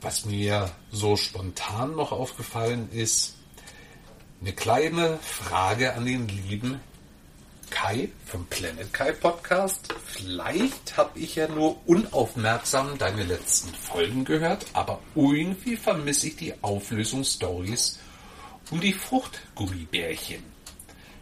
was 0.00 0.24
mir 0.24 0.70
so 0.90 1.16
spontan 1.16 1.96
noch 1.96 2.12
aufgefallen 2.12 2.90
ist, 2.92 3.36
eine 4.40 4.52
kleine 4.52 5.18
Frage 5.18 5.94
an 5.94 6.04
den 6.04 6.28
lieben 6.28 6.80
Kai 7.70 8.08
vom 8.24 8.46
Planet 8.46 8.92
Kai 8.92 9.12
Podcast. 9.12 9.94
Vielleicht 10.04 10.96
habe 10.96 11.18
ich 11.18 11.36
ja 11.36 11.48
nur 11.48 11.80
unaufmerksam 11.86 12.98
deine 12.98 13.24
letzten 13.24 13.74
Folgen 13.74 14.24
gehört, 14.24 14.66
aber 14.72 15.00
irgendwie 15.14 15.76
vermisse 15.76 16.28
ich 16.28 16.36
die 16.36 16.54
Auflösungsstories 16.62 17.98
um 18.70 18.80
die 18.80 18.92
Fruchtgummibärchen. 18.92 20.42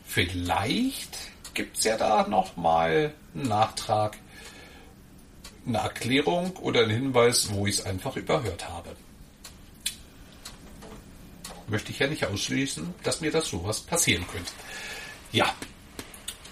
Vielleicht 0.06 1.16
gibt 1.54 1.78
es 1.78 1.84
ja 1.84 1.96
da 1.96 2.26
nochmal 2.28 3.12
einen 3.34 3.48
Nachtrag, 3.48 4.18
eine 5.66 5.78
Erklärung 5.78 6.56
oder 6.56 6.82
einen 6.82 6.90
Hinweis, 6.90 7.48
wo 7.52 7.66
ich 7.66 7.78
es 7.78 7.86
einfach 7.86 8.16
überhört 8.16 8.68
habe. 8.68 8.96
möchte 11.68 11.92
ich 11.92 11.98
ja 11.98 12.06
nicht 12.06 12.24
ausschließen, 12.26 12.94
dass 13.02 13.20
mir 13.20 13.30
das 13.30 13.48
sowas 13.48 13.80
passieren 13.80 14.26
könnte. 14.30 14.52
Ja. 15.32 15.52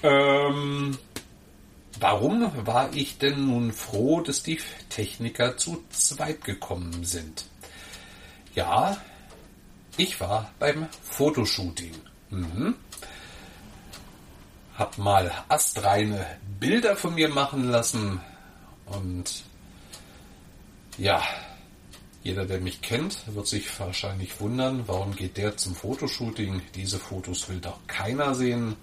Ähm, 0.02 0.98
warum 2.00 2.66
war 2.66 2.92
ich 2.94 3.18
denn 3.18 3.46
nun 3.46 3.72
froh, 3.72 4.20
dass 4.20 4.42
die 4.42 4.60
Techniker 4.88 5.56
zu 5.56 5.84
zweit 5.90 6.44
gekommen 6.44 7.04
sind? 7.04 7.44
Ja, 8.54 8.96
ich 9.96 10.20
war 10.20 10.52
beim 10.58 10.88
Fotoshooting. 11.02 11.94
Mhm. 12.30 12.74
Hab 14.76 14.98
mal 14.98 15.30
astreine 15.48 16.26
Bilder 16.58 16.96
von 16.96 17.14
mir 17.14 17.28
machen 17.28 17.70
lassen 17.70 18.20
und 18.86 19.44
ja, 20.98 21.22
jeder, 22.22 22.46
der 22.46 22.60
mich 22.60 22.80
kennt, 22.82 23.34
wird 23.34 23.46
sich 23.46 23.80
wahrscheinlich 23.80 24.40
wundern, 24.40 24.84
warum 24.86 25.16
geht 25.16 25.36
der 25.36 25.56
zum 25.56 25.74
Fotoshooting? 25.74 26.62
Diese 26.74 26.98
Fotos 26.98 27.48
will 27.48 27.58
doch 27.60 27.80
keiner 27.86 28.34
sehen. 28.34 28.76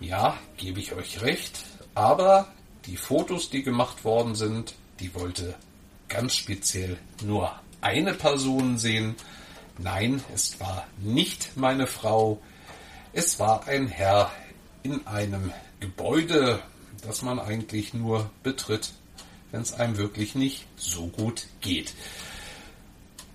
Ja, 0.00 0.38
gebe 0.56 0.80
ich 0.80 0.92
euch 0.94 1.20
recht, 1.22 1.64
aber 1.94 2.48
die 2.86 2.96
Fotos, 2.96 3.50
die 3.50 3.62
gemacht 3.62 4.04
worden 4.04 4.34
sind, 4.34 4.74
die 5.00 5.14
wollte 5.14 5.54
ganz 6.08 6.34
speziell 6.34 6.98
nur 7.24 7.52
eine 7.80 8.14
Person 8.14 8.78
sehen. 8.78 9.16
Nein, 9.78 10.22
es 10.34 10.58
war 10.60 10.86
nicht 10.98 11.56
meine 11.56 11.86
Frau, 11.86 12.40
es 13.12 13.38
war 13.38 13.66
ein 13.66 13.88
Herr 13.88 14.30
in 14.82 15.06
einem 15.06 15.52
Gebäude, 15.80 16.60
das 17.06 17.22
man 17.22 17.38
eigentlich 17.38 17.94
nur 17.94 18.30
betritt, 18.42 18.92
wenn 19.50 19.62
es 19.62 19.72
einem 19.72 19.96
wirklich 19.96 20.34
nicht 20.34 20.66
so 20.76 21.08
gut 21.08 21.46
geht. 21.60 21.94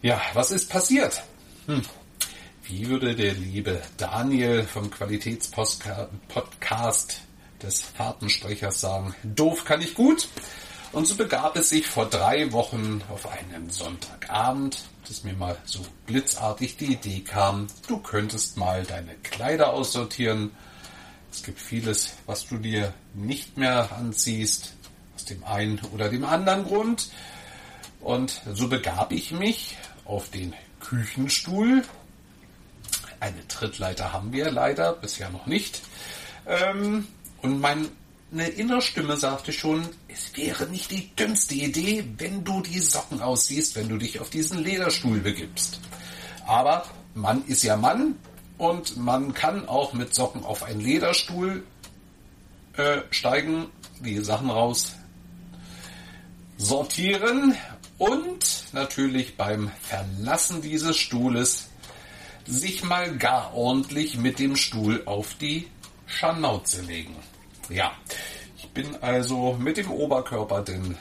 Ja, 0.01 0.21
was 0.33 0.51
ist 0.51 0.69
passiert? 0.69 1.23
Hm. 1.65 1.81
Wie 2.65 2.87
würde 2.87 3.13
der 3.13 3.33
liebe 3.33 3.81
Daniel 3.97 4.63
vom 4.63 4.89
Qualitätspodcast 4.89 7.19
des 7.61 7.81
Fahrtensprechers 7.81 8.79
sagen? 8.79 9.13
Doof 9.23 9.65
kann 9.65 9.81
ich 9.81 9.95
gut. 9.95 10.29
Und 10.93 11.05
so 11.05 11.15
begab 11.15 11.57
es 11.57 11.67
sich 11.69 11.87
vor 11.87 12.05
drei 12.05 12.53
Wochen 12.53 13.01
auf 13.09 13.27
einen 13.27 13.69
Sonntagabend, 13.69 14.81
dass 15.05 15.25
mir 15.25 15.33
mal 15.33 15.57
so 15.65 15.81
blitzartig 16.05 16.77
die 16.77 16.93
Idee 16.93 17.19
kam, 17.19 17.67
du 17.87 17.97
könntest 17.97 18.55
mal 18.55 18.85
deine 18.85 19.15
Kleider 19.23 19.73
aussortieren. 19.73 20.51
Es 21.33 21.43
gibt 21.43 21.59
vieles, 21.59 22.13
was 22.27 22.47
du 22.47 22.59
dir 22.59 22.93
nicht 23.13 23.57
mehr 23.57 23.91
anziehst, 23.91 24.73
aus 25.15 25.25
dem 25.25 25.43
einen 25.43 25.81
oder 25.93 26.07
dem 26.07 26.23
anderen 26.23 26.63
Grund. 26.63 27.09
Und 27.99 28.41
so 28.53 28.69
begab 28.69 29.11
ich 29.11 29.33
mich 29.33 29.75
auf 30.05 30.29
den 30.29 30.53
Küchenstuhl. 30.79 31.83
Eine 33.23 33.47
Trittleiter 33.47 34.11
haben 34.11 34.33
wir 34.33 34.51
leider 34.51 34.91
bisher 34.91 35.29
noch 35.29 35.45
nicht. 35.45 35.81
Ähm, 36.45 37.07
und 37.41 37.61
meine 37.61 37.87
innere 38.49 38.81
Stimme 38.81 39.15
sagte 39.15 39.53
schon, 39.53 39.87
es 40.09 40.35
wäre 40.35 40.65
nicht 40.65 40.91
die 40.91 41.15
dümmste 41.15 41.55
Idee, 41.55 42.03
wenn 42.17 42.43
du 42.43 42.59
die 42.59 42.81
Socken 42.81 43.21
ausziehst, 43.21 43.77
wenn 43.77 43.87
du 43.87 43.97
dich 43.97 44.19
auf 44.19 44.29
diesen 44.29 44.61
Lederstuhl 44.61 45.21
begibst. 45.21 45.79
Aber 46.45 46.85
Mann 47.13 47.45
ist 47.47 47.63
ja 47.63 47.77
Mann 47.77 48.15
und 48.57 48.97
man 48.97 49.33
kann 49.33 49.69
auch 49.69 49.93
mit 49.93 50.13
Socken 50.13 50.43
auf 50.43 50.63
einen 50.63 50.81
Lederstuhl 50.81 51.63
äh, 52.75 53.03
steigen, 53.09 53.67
die 54.01 54.19
Sachen 54.19 54.49
raus 54.49 54.95
sortieren 56.57 57.55
und 57.97 58.65
natürlich 58.73 59.37
beim 59.37 59.71
Verlassen 59.81 60.61
dieses 60.61 60.97
Stuhles 60.97 61.69
sich 62.45 62.83
mal 62.83 63.17
gar 63.17 63.53
ordentlich 63.53 64.17
mit 64.17 64.39
dem 64.39 64.55
Stuhl 64.55 65.03
auf 65.05 65.35
die 65.35 65.67
Scharnauze 66.05 66.81
legen. 66.81 67.15
Ja, 67.69 67.91
ich 68.57 68.69
bin 68.69 68.95
also 69.01 69.53
mit 69.59 69.77
dem 69.77 69.89
Oberkörper 69.91 70.61
den, 70.61 70.97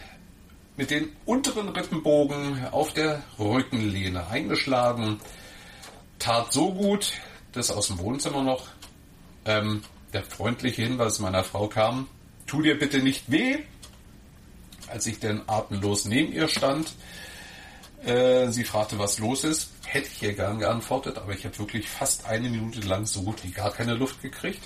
mit 0.76 0.90
den 0.90 1.10
unteren 1.26 1.68
Rippenbogen 1.68 2.68
auf 2.70 2.92
der 2.92 3.22
Rückenlehne 3.38 4.26
eingeschlagen. 4.28 5.20
Tat 6.18 6.52
so 6.52 6.72
gut, 6.72 7.12
dass 7.52 7.70
aus 7.70 7.88
dem 7.88 7.98
Wohnzimmer 7.98 8.42
noch 8.42 8.66
ähm, 9.44 9.82
der 10.12 10.22
freundliche 10.22 10.82
Hinweis 10.82 11.18
meiner 11.18 11.44
Frau 11.44 11.68
kam, 11.68 12.08
tu 12.46 12.62
dir 12.62 12.78
bitte 12.78 12.98
nicht 12.98 13.30
weh, 13.30 13.58
als 14.88 15.06
ich 15.06 15.18
denn 15.18 15.42
atemlos 15.48 16.04
neben 16.04 16.32
ihr 16.32 16.48
stand. 16.48 16.92
Äh, 18.04 18.50
sie 18.50 18.64
fragte, 18.64 18.98
was 18.98 19.18
los 19.18 19.44
ist. 19.44 19.70
Hätte 19.84 20.08
ich 20.08 20.22
ihr 20.22 20.32
gern 20.34 20.58
geantwortet, 20.58 21.18
aber 21.18 21.32
ich 21.32 21.44
habe 21.44 21.56
wirklich 21.58 21.88
fast 21.88 22.26
eine 22.26 22.48
Minute 22.48 22.80
lang 22.80 23.06
so 23.06 23.22
gut 23.22 23.44
wie 23.44 23.50
gar 23.50 23.70
keine 23.70 23.94
Luft 23.94 24.20
gekriegt. 24.22 24.62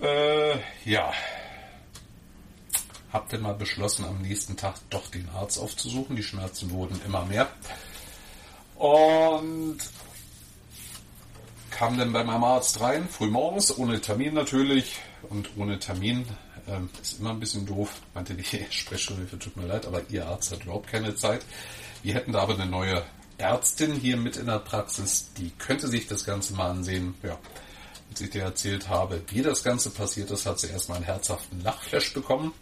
Äh, 0.00 0.58
ja. 0.84 1.12
Hab 3.12 3.28
dann 3.30 3.42
mal 3.42 3.54
beschlossen, 3.54 4.04
am 4.04 4.22
nächsten 4.22 4.56
Tag 4.56 4.74
doch 4.90 5.08
den 5.10 5.28
Arzt 5.30 5.58
aufzusuchen. 5.58 6.16
Die 6.16 6.22
Schmerzen 6.22 6.70
wurden 6.70 7.00
immer 7.06 7.24
mehr. 7.24 7.48
Und 8.76 9.78
kam 11.70 11.98
dann 11.98 12.12
bei 12.12 12.22
meinem 12.22 12.44
Arzt 12.44 12.80
rein, 12.80 13.08
früh 13.08 13.26
morgens, 13.26 13.76
ohne 13.76 14.00
Termin 14.00 14.34
natürlich. 14.34 15.00
Und 15.28 15.50
ohne 15.56 15.78
Termin 15.78 16.26
ähm, 16.68 16.88
ist 17.00 17.18
immer 17.18 17.30
ein 17.30 17.40
bisschen 17.40 17.66
doof, 17.66 17.90
meinte 18.14 18.34
die 18.34 18.44
Sprechstunde, 18.70 19.26
tut 19.38 19.56
mir 19.56 19.66
leid, 19.66 19.86
aber 19.86 20.02
Ihr 20.08 20.26
Arzt 20.26 20.52
hat 20.52 20.62
überhaupt 20.64 20.88
keine 20.88 21.14
Zeit. 21.16 21.44
Wir 22.04 22.14
hätten 22.14 22.32
da 22.32 22.40
aber 22.40 22.52
eine 22.52 22.66
neue 22.66 23.02
Ärztin 23.38 23.94
hier 23.94 24.18
mit 24.18 24.36
in 24.36 24.44
der 24.44 24.58
Praxis, 24.58 25.32
die 25.38 25.50
könnte 25.52 25.88
sich 25.88 26.06
das 26.06 26.26
Ganze 26.26 26.52
mal 26.52 26.68
ansehen. 26.68 27.14
Ja, 27.22 27.38
als 28.10 28.20
ich 28.20 28.28
dir 28.28 28.42
erzählt 28.42 28.90
habe, 28.90 29.22
wie 29.28 29.40
das 29.40 29.64
Ganze 29.64 29.88
passiert 29.88 30.30
ist, 30.30 30.44
hat 30.44 30.60
sie 30.60 30.68
erstmal 30.68 30.96
einen 30.98 31.06
herzhaften 31.06 31.62
Lachflash 31.62 32.12
bekommen. 32.12 32.52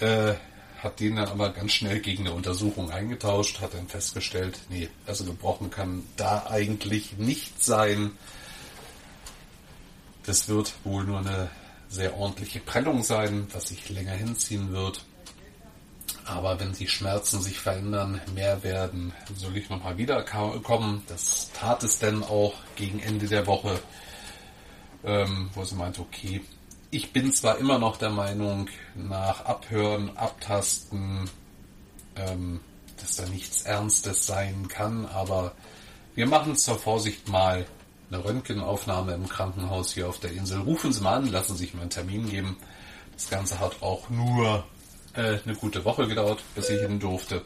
Äh, 0.00 0.34
hat 0.80 1.00
den 1.00 1.16
dann 1.16 1.28
aber 1.28 1.48
ganz 1.48 1.72
schnell 1.72 2.00
gegen 2.00 2.26
eine 2.26 2.36
Untersuchung 2.36 2.90
eingetauscht, 2.90 3.62
hat 3.62 3.72
dann 3.72 3.88
festgestellt, 3.88 4.58
nee, 4.68 4.90
also 5.06 5.24
gebrochen 5.24 5.70
kann 5.70 6.04
da 6.18 6.44
eigentlich 6.50 7.16
nicht 7.16 7.64
sein. 7.64 8.12
Das 10.26 10.46
wird 10.46 10.74
wohl 10.84 11.04
nur 11.04 11.20
eine 11.20 11.48
sehr 11.88 12.14
ordentliche 12.18 12.60
Prellung 12.60 13.02
sein, 13.02 13.46
was 13.54 13.68
sich 13.68 13.88
länger 13.88 14.12
hinziehen 14.12 14.72
wird. 14.72 15.06
Aber 16.26 16.58
wenn 16.58 16.72
die 16.72 16.88
Schmerzen 16.88 17.40
sich 17.40 17.60
verändern, 17.60 18.20
mehr 18.34 18.62
werden, 18.64 19.12
soll 19.36 19.56
ich 19.56 19.70
nochmal 19.70 19.96
wiederkommen. 19.96 21.02
Das 21.06 21.50
tat 21.52 21.84
es 21.84 22.00
denn 22.00 22.24
auch 22.24 22.54
gegen 22.74 22.98
Ende 22.98 23.28
der 23.28 23.46
Woche, 23.46 23.78
ähm, 25.04 25.50
wo 25.54 25.64
sie 25.64 25.76
meinte, 25.76 26.00
okay, 26.00 26.42
ich 26.90 27.12
bin 27.12 27.32
zwar 27.32 27.58
immer 27.58 27.78
noch 27.78 27.96
der 27.96 28.10
Meinung, 28.10 28.68
nach 28.96 29.44
Abhören, 29.44 30.16
Abtasten, 30.16 31.30
ähm, 32.16 32.60
dass 33.00 33.16
da 33.16 33.26
nichts 33.26 33.62
Ernstes 33.62 34.26
sein 34.26 34.66
kann, 34.68 35.06
aber 35.06 35.52
wir 36.16 36.26
machen 36.26 36.56
zur 36.56 36.78
Vorsicht 36.78 37.28
mal 37.28 37.66
eine 38.10 38.24
Röntgenaufnahme 38.24 39.14
im 39.14 39.28
Krankenhaus 39.28 39.92
hier 39.92 40.08
auf 40.08 40.18
der 40.18 40.32
Insel. 40.32 40.60
Rufen 40.60 40.92
Sie 40.92 41.02
mal 41.02 41.16
an, 41.16 41.30
lassen 41.30 41.52
Sie 41.52 41.64
sich 41.64 41.74
mal 41.74 41.82
einen 41.82 41.90
Termin 41.90 42.28
geben. 42.28 42.56
Das 43.14 43.28
Ganze 43.28 43.60
hat 43.60 43.82
auch 43.82 44.08
nur 44.10 44.64
äh, 45.16 45.38
eine 45.44 45.54
gute 45.54 45.84
Woche 45.84 46.06
gedauert, 46.06 46.42
bis 46.54 46.68
ich 46.70 46.80
hin 46.80 47.00
durfte. 47.00 47.42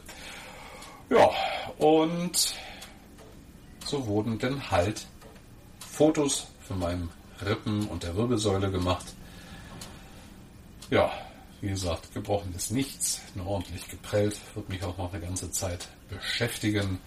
Ja, 1.09 1.29
und 1.77 2.55
so 3.85 4.05
wurden 4.05 4.39
dann 4.39 4.71
halt 4.71 5.05
Fotos 5.79 6.47
von 6.67 6.79
meinem 6.79 7.09
Rippen 7.45 7.87
und 7.87 8.03
der 8.03 8.15
Wirbelsäule 8.15 8.71
gemacht. 8.71 9.05
Ja, 10.89 11.11
wie 11.61 11.69
gesagt, 11.69 12.13
gebrochen 12.13 12.53
ist 12.55 12.71
nichts, 12.71 13.21
nur 13.35 13.47
ordentlich 13.47 13.87
geprellt, 13.87 14.37
wird 14.55 14.69
mich 14.69 14.83
auch 14.83 14.97
noch 14.97 15.13
eine 15.13 15.21
ganze 15.21 15.51
Zeit 15.51 15.87
beschäftigen. 16.09 16.99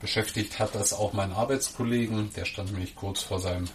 Beschäftigt 0.00 0.58
hat 0.58 0.74
das 0.74 0.92
auch 0.92 1.12
mein 1.12 1.32
Arbeitskollegen, 1.32 2.32
der 2.34 2.44
stand 2.44 2.72
nämlich 2.72 2.96
kurz 2.96 3.22
vor 3.22 3.40
seinem 3.40 3.68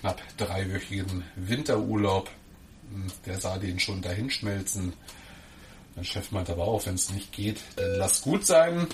knapp 0.00 0.20
dreiwöchigen 0.36 1.24
Winterurlaub. 1.36 2.30
Der 3.26 3.40
sah 3.40 3.58
den 3.58 3.78
schon 3.78 4.02
dahinschmelzen. 4.02 4.92
Mein 5.94 6.04
Chef 6.04 6.30
meinte 6.30 6.52
aber 6.52 6.66
auch, 6.66 6.86
wenn 6.86 6.94
es 6.94 7.10
nicht 7.10 7.32
geht, 7.32 7.60
dann 7.76 7.96
lass 7.96 8.22
gut 8.22 8.46
sein. 8.46 8.86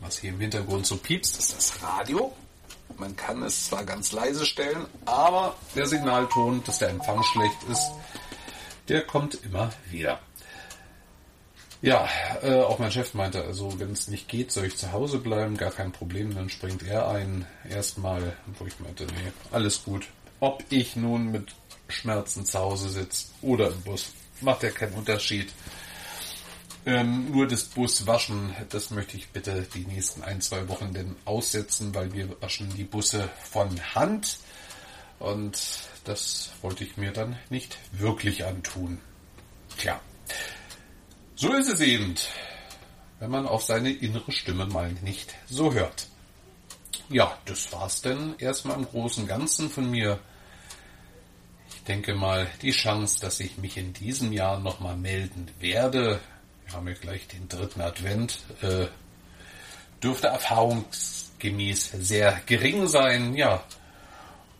Was 0.00 0.18
hier 0.18 0.30
im 0.30 0.40
Hintergrund 0.40 0.86
so 0.86 0.96
piepst, 0.96 1.38
ist 1.38 1.56
das 1.56 1.82
Radio. 1.82 2.34
Man 2.96 3.14
kann 3.16 3.42
es 3.42 3.66
zwar 3.66 3.84
ganz 3.84 4.12
leise 4.12 4.46
stellen, 4.46 4.86
aber 5.04 5.56
der 5.74 5.86
Signalton, 5.86 6.62
dass 6.64 6.78
der 6.78 6.88
Empfang 6.88 7.22
schlecht 7.22 7.62
ist, 7.70 7.90
der 8.88 9.06
kommt 9.06 9.34
immer 9.44 9.70
wieder. 9.90 10.18
Ja, 11.82 12.06
äh, 12.42 12.60
auch 12.60 12.78
mein 12.78 12.90
Chef 12.90 13.14
meinte, 13.14 13.42
also 13.42 13.78
wenn 13.78 13.92
es 13.92 14.08
nicht 14.08 14.28
geht, 14.28 14.52
soll 14.52 14.66
ich 14.66 14.76
zu 14.76 14.92
Hause 14.92 15.18
bleiben, 15.18 15.56
gar 15.56 15.70
kein 15.70 15.92
Problem, 15.92 16.34
dann 16.34 16.50
springt 16.50 16.82
er 16.82 17.08
ein 17.08 17.46
erstmal, 17.68 18.36
wo 18.58 18.66
ich 18.66 18.78
meinte, 18.80 19.04
nee, 19.06 19.32
alles 19.50 19.82
gut. 19.84 20.06
Ob 20.40 20.62
ich 20.68 20.96
nun 20.96 21.30
mit 21.30 21.54
Schmerzen 21.90 22.44
zu 22.44 22.58
Hause 22.58 22.88
sitze 22.88 23.26
oder 23.42 23.68
im 23.68 23.80
Bus, 23.82 24.12
macht 24.40 24.62
ja 24.62 24.70
keinen 24.70 24.94
Unterschied. 24.94 25.52
Ähm, 26.86 27.30
nur 27.30 27.46
das 27.46 27.64
Buswaschen, 27.64 28.54
das 28.70 28.90
möchte 28.90 29.16
ich 29.16 29.28
bitte 29.28 29.66
die 29.74 29.84
nächsten 29.84 30.22
ein, 30.22 30.40
zwei 30.40 30.66
Wochen 30.68 30.94
denn 30.94 31.14
aussetzen, 31.26 31.94
weil 31.94 32.12
wir 32.14 32.40
waschen 32.40 32.74
die 32.74 32.84
Busse 32.84 33.28
von 33.50 33.78
Hand. 33.94 34.38
Und 35.18 35.60
das 36.04 36.52
wollte 36.62 36.84
ich 36.84 36.96
mir 36.96 37.12
dann 37.12 37.38
nicht 37.50 37.76
wirklich 37.92 38.46
antun. 38.46 38.98
Tja, 39.76 40.00
so 41.36 41.52
ist 41.52 41.68
es 41.68 41.80
eben, 41.80 42.14
wenn 43.18 43.30
man 43.30 43.46
auf 43.46 43.62
seine 43.62 43.92
innere 43.92 44.32
Stimme 44.32 44.66
mal 44.66 44.92
nicht 45.02 45.34
so 45.46 45.74
hört. 45.74 46.06
Ja, 47.10 47.36
das 47.44 47.72
war's 47.72 48.02
denn 48.02 48.34
erstmal 48.38 48.76
im 48.76 48.86
Großen 48.86 49.24
und 49.24 49.28
Ganzen 49.28 49.68
von 49.68 49.90
mir. 49.90 50.18
Ich 51.90 51.96
denke 51.96 52.14
mal, 52.14 52.46
die 52.62 52.70
Chance, 52.70 53.18
dass 53.20 53.40
ich 53.40 53.58
mich 53.58 53.76
in 53.76 53.92
diesem 53.92 54.32
Jahr 54.32 54.60
nochmal 54.60 54.96
melden 54.96 55.50
werde, 55.58 56.20
wir 56.64 56.72
haben 56.72 56.86
ja 56.86 56.94
gleich 56.94 57.26
den 57.26 57.48
dritten 57.48 57.80
Advent, 57.80 58.38
äh, 58.62 58.86
dürfte 60.00 60.28
erfahrungsgemäß 60.28 61.90
sehr 61.98 62.40
gering 62.46 62.86
sein. 62.86 63.34
Ja, 63.34 63.64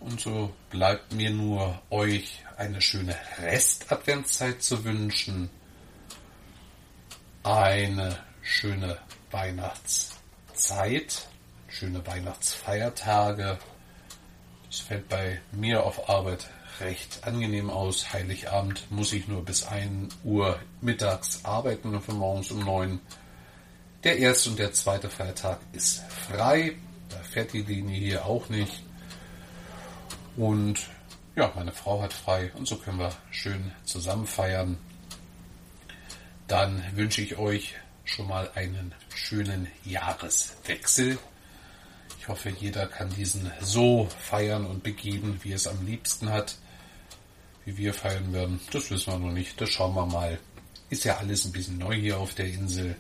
und 0.01 0.21
so 0.21 0.53
bleibt 0.71 1.13
mir 1.13 1.31
nur 1.31 1.81
euch 1.91 2.45
eine 2.57 2.81
schöne 2.81 3.15
Rest-Adventszeit 3.39 4.61
zu 4.61 4.83
wünschen. 4.85 5.51
Eine 7.45 8.19
schöne 8.43 8.99
Weihnachtszeit, 9.31 11.29
schöne 11.69 12.05
Weihnachtsfeiertage. 12.05 13.57
Es 14.69 14.81
fällt 14.81 15.09
bei 15.09 15.41
mir 15.53 15.85
auf 15.85 16.09
Arbeit 16.09 16.51
recht 16.81 17.25
angenehm 17.25 17.71
aus. 17.71 18.13
Heiligabend 18.13 18.91
muss 18.91 19.13
ich 19.13 19.29
nur 19.29 19.45
bis 19.45 19.65
1 19.65 20.15
Uhr 20.25 20.59
mittags 20.81 21.45
arbeiten 21.45 21.95
und 21.95 22.03
von 22.03 22.17
morgens 22.17 22.51
um 22.51 22.61
9. 22.61 23.01
Der 24.05 24.19
erste 24.19 24.51
und 24.51 24.59
der 24.59 24.73
zweite 24.73 25.11
Feiertag 25.11 25.61
ist 25.73 26.03
frei. 26.09 26.77
Da 27.09 27.19
fährt 27.19 27.53
die 27.53 27.63
Linie 27.63 27.99
hier 27.99 28.25
auch 28.27 28.49
nicht. 28.49 28.83
Und 30.37 30.89
ja, 31.37 31.53
meine 31.55 31.73
Frau 31.73 32.03
hat 32.03 32.13
frei 32.13 32.51
und 32.55 32.67
so 32.67 32.77
können 32.77 32.99
wir 32.99 33.13
schön 33.31 33.73
zusammen 33.85 34.27
feiern. 34.27 34.79
Dann 36.47 36.83
wünsche 36.95 37.23
ich 37.23 37.39
euch 37.39 37.77
schon 38.05 38.27
mal 38.27 38.51
einen 38.55 38.95
schönen 39.15 39.69
Jahreswechsel. 39.85 41.19
Ich 42.19 42.29
hoffe, 42.29 42.51
jeder 42.51 42.87
kann 42.87 43.11
diesen 43.11 43.51
so 43.61 44.09
feiern 44.19 44.67
und 44.67 44.83
begehen, 44.83 45.39
wie 45.43 45.53
es 45.53 45.67
am 45.67 45.87
liebsten 45.87 46.31
hat. 46.31 46.57
Wie 47.65 47.77
wir 47.77 47.95
feiern 47.95 48.33
werden, 48.33 48.61
das 48.73 48.91
wissen 48.91 49.13
wir 49.13 49.19
noch 49.19 49.33
nicht. 49.33 49.61
Das 49.61 49.71
schauen 49.71 49.95
wir 49.95 50.07
mal. 50.07 50.39
Ist 50.89 51.05
ja 51.05 51.19
alles 51.19 51.45
ein 51.45 51.53
bisschen 51.53 51.79
neu 51.79 51.95
hier 51.95 52.19
auf 52.19 52.35
der 52.35 52.47
Insel. 52.47 52.97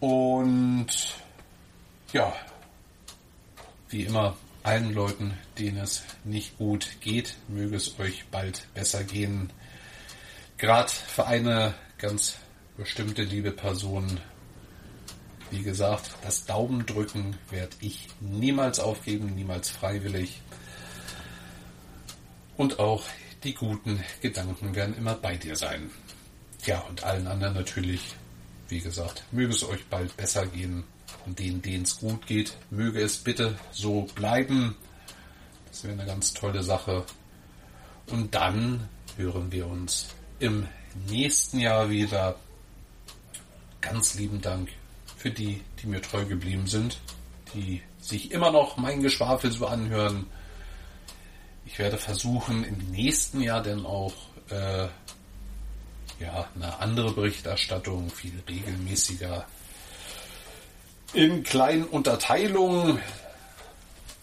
Und 0.00 0.86
ja, 2.12 2.32
wie 3.88 4.04
immer, 4.04 4.36
allen 4.62 4.92
Leuten, 4.92 5.34
denen 5.58 5.78
es 5.78 6.02
nicht 6.24 6.58
gut 6.58 7.00
geht, 7.00 7.36
möge 7.48 7.76
es 7.76 7.98
euch 7.98 8.26
bald 8.30 8.66
besser 8.74 9.02
gehen. 9.04 9.50
Gerade 10.58 10.90
für 10.90 11.26
eine 11.26 11.74
ganz 11.98 12.36
bestimmte 12.76 13.22
liebe 13.22 13.50
Person, 13.50 14.20
wie 15.50 15.62
gesagt, 15.62 16.10
das 16.22 16.44
Daumendrücken 16.44 17.36
werde 17.50 17.76
ich 17.80 18.08
niemals 18.20 18.78
aufgeben, 18.78 19.34
niemals 19.34 19.70
freiwillig. 19.70 20.42
Und 22.58 22.80
auch 22.80 23.04
die 23.44 23.54
guten 23.54 24.02
Gedanken 24.20 24.74
werden 24.74 24.96
immer 24.96 25.14
bei 25.14 25.36
dir 25.36 25.54
sein. 25.54 25.90
Ja, 26.66 26.80
und 26.80 27.04
allen 27.04 27.28
anderen 27.28 27.54
natürlich, 27.54 28.16
wie 28.68 28.80
gesagt, 28.80 29.22
möge 29.30 29.52
es 29.52 29.62
euch 29.62 29.86
bald 29.86 30.14
besser 30.16 30.44
gehen. 30.44 30.82
Und 31.24 31.38
denen, 31.38 31.62
denen 31.62 31.84
es 31.84 32.00
gut 32.00 32.26
geht, 32.26 32.56
möge 32.70 33.00
es 33.00 33.16
bitte 33.16 33.56
so 33.70 34.08
bleiben. 34.16 34.74
Das 35.70 35.84
wäre 35.84 35.94
eine 35.94 36.04
ganz 36.04 36.34
tolle 36.34 36.64
Sache. 36.64 37.06
Und 38.06 38.34
dann 38.34 38.88
hören 39.16 39.52
wir 39.52 39.68
uns 39.68 40.08
im 40.40 40.66
nächsten 41.08 41.60
Jahr 41.60 41.90
wieder. 41.90 42.34
Ganz 43.80 44.14
lieben 44.14 44.40
Dank 44.40 44.70
für 45.16 45.30
die, 45.30 45.62
die 45.80 45.86
mir 45.86 46.02
treu 46.02 46.24
geblieben 46.24 46.66
sind, 46.66 46.98
die 47.54 47.82
sich 48.00 48.32
immer 48.32 48.50
noch 48.50 48.76
mein 48.76 49.00
Geschwafel 49.00 49.52
so 49.52 49.68
anhören 49.68 50.26
ich 51.68 51.78
werde 51.78 51.98
versuchen, 51.98 52.64
im 52.64 52.78
nächsten 52.90 53.42
Jahr 53.42 53.62
dann 53.62 53.84
auch 53.84 54.14
äh, 54.48 54.88
ja, 56.18 56.48
eine 56.54 56.80
andere 56.80 57.12
Berichterstattung, 57.12 58.10
viel 58.10 58.42
regelmäßiger 58.48 59.46
in 61.12 61.42
kleinen 61.42 61.84
Unterteilungen, 61.84 63.00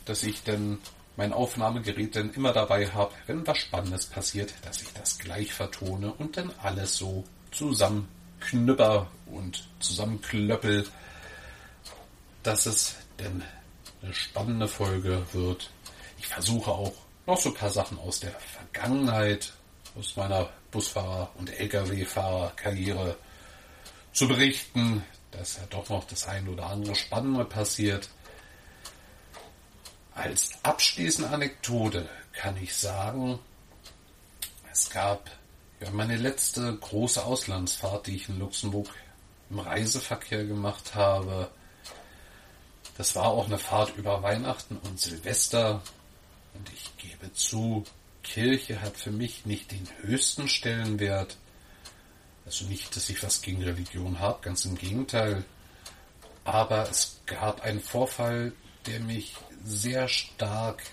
dass 0.05 0.23
ich 0.23 0.43
dann 0.43 0.79
mein 1.17 1.33
Aufnahmegerät 1.33 2.15
dann 2.15 2.33
immer 2.33 2.51
dabei 2.51 2.89
habe, 2.89 3.13
wenn 3.27 3.45
was 3.45 3.59
Spannendes 3.59 4.07
passiert, 4.07 4.51
dass 4.63 4.81
ich 4.81 4.91
das 4.93 5.19
gleich 5.19 5.53
vertone 5.53 6.11
und 6.13 6.37
dann 6.37 6.51
alles 6.63 6.97
so 6.97 7.25
zusammenknüpper 7.51 9.07
und 9.27 9.67
zusammenklöppel, 9.79 10.87
dass 12.41 12.65
es 12.65 12.95
denn 13.19 13.43
eine 14.01 14.13
spannende 14.15 14.67
Folge 14.67 15.23
wird. 15.31 15.69
Ich 16.17 16.27
versuche 16.27 16.71
auch 16.71 17.04
noch 17.25 17.37
so 17.37 17.49
ein 17.49 17.55
paar 17.55 17.71
Sachen 17.71 17.97
aus 17.99 18.19
der 18.19 18.31
Vergangenheit, 18.31 19.53
aus 19.97 20.15
meiner 20.15 20.49
Busfahrer- 20.71 21.29
und 21.35 21.49
Lkw-Fahrer-Karriere 21.49 23.17
zu 24.13 24.27
berichten, 24.27 25.03
dass 25.31 25.57
ja 25.57 25.63
doch 25.69 25.89
noch 25.89 26.05
das 26.05 26.27
ein 26.27 26.47
oder 26.47 26.67
andere 26.67 26.95
Spannende 26.95 27.45
passiert. 27.45 28.09
Als 30.13 30.51
abschließende 30.63 31.29
Anekdote 31.29 32.07
kann 32.33 32.55
ich 32.61 32.75
sagen, 32.75 33.39
es 34.71 34.89
gab 34.89 35.29
ja 35.79 35.89
meine 35.91 36.17
letzte 36.17 36.73
große 36.75 37.23
Auslandsfahrt, 37.23 38.07
die 38.07 38.15
ich 38.15 38.29
in 38.29 38.39
Luxemburg 38.39 38.87
im 39.49 39.59
Reiseverkehr 39.59 40.45
gemacht 40.45 40.95
habe. 40.95 41.49
Das 42.97 43.15
war 43.15 43.25
auch 43.25 43.47
eine 43.47 43.57
Fahrt 43.57 43.95
über 43.97 44.23
Weihnachten 44.23 44.77
und 44.77 44.99
Silvester 44.99 45.81
und 46.57 46.69
ich 46.73 46.95
gebe 46.97 47.31
zu, 47.33 47.85
Kirche 48.23 48.81
hat 48.81 48.97
für 48.97 49.11
mich 49.11 49.45
nicht 49.45 49.71
den 49.71 49.87
höchsten 50.01 50.47
Stellenwert. 50.47 51.37
Also 52.45 52.65
nicht, 52.65 52.95
dass 52.95 53.09
ich 53.09 53.23
was 53.23 53.41
gegen 53.41 53.63
Religion 53.63 54.19
habe, 54.19 54.41
ganz 54.41 54.65
im 54.65 54.75
Gegenteil. 54.75 55.43
Aber 56.43 56.89
es 56.89 57.19
gab 57.25 57.61
einen 57.63 57.81
Vorfall, 57.81 58.53
der 58.85 58.99
mich 58.99 59.35
sehr 59.63 60.07
stark 60.07 60.83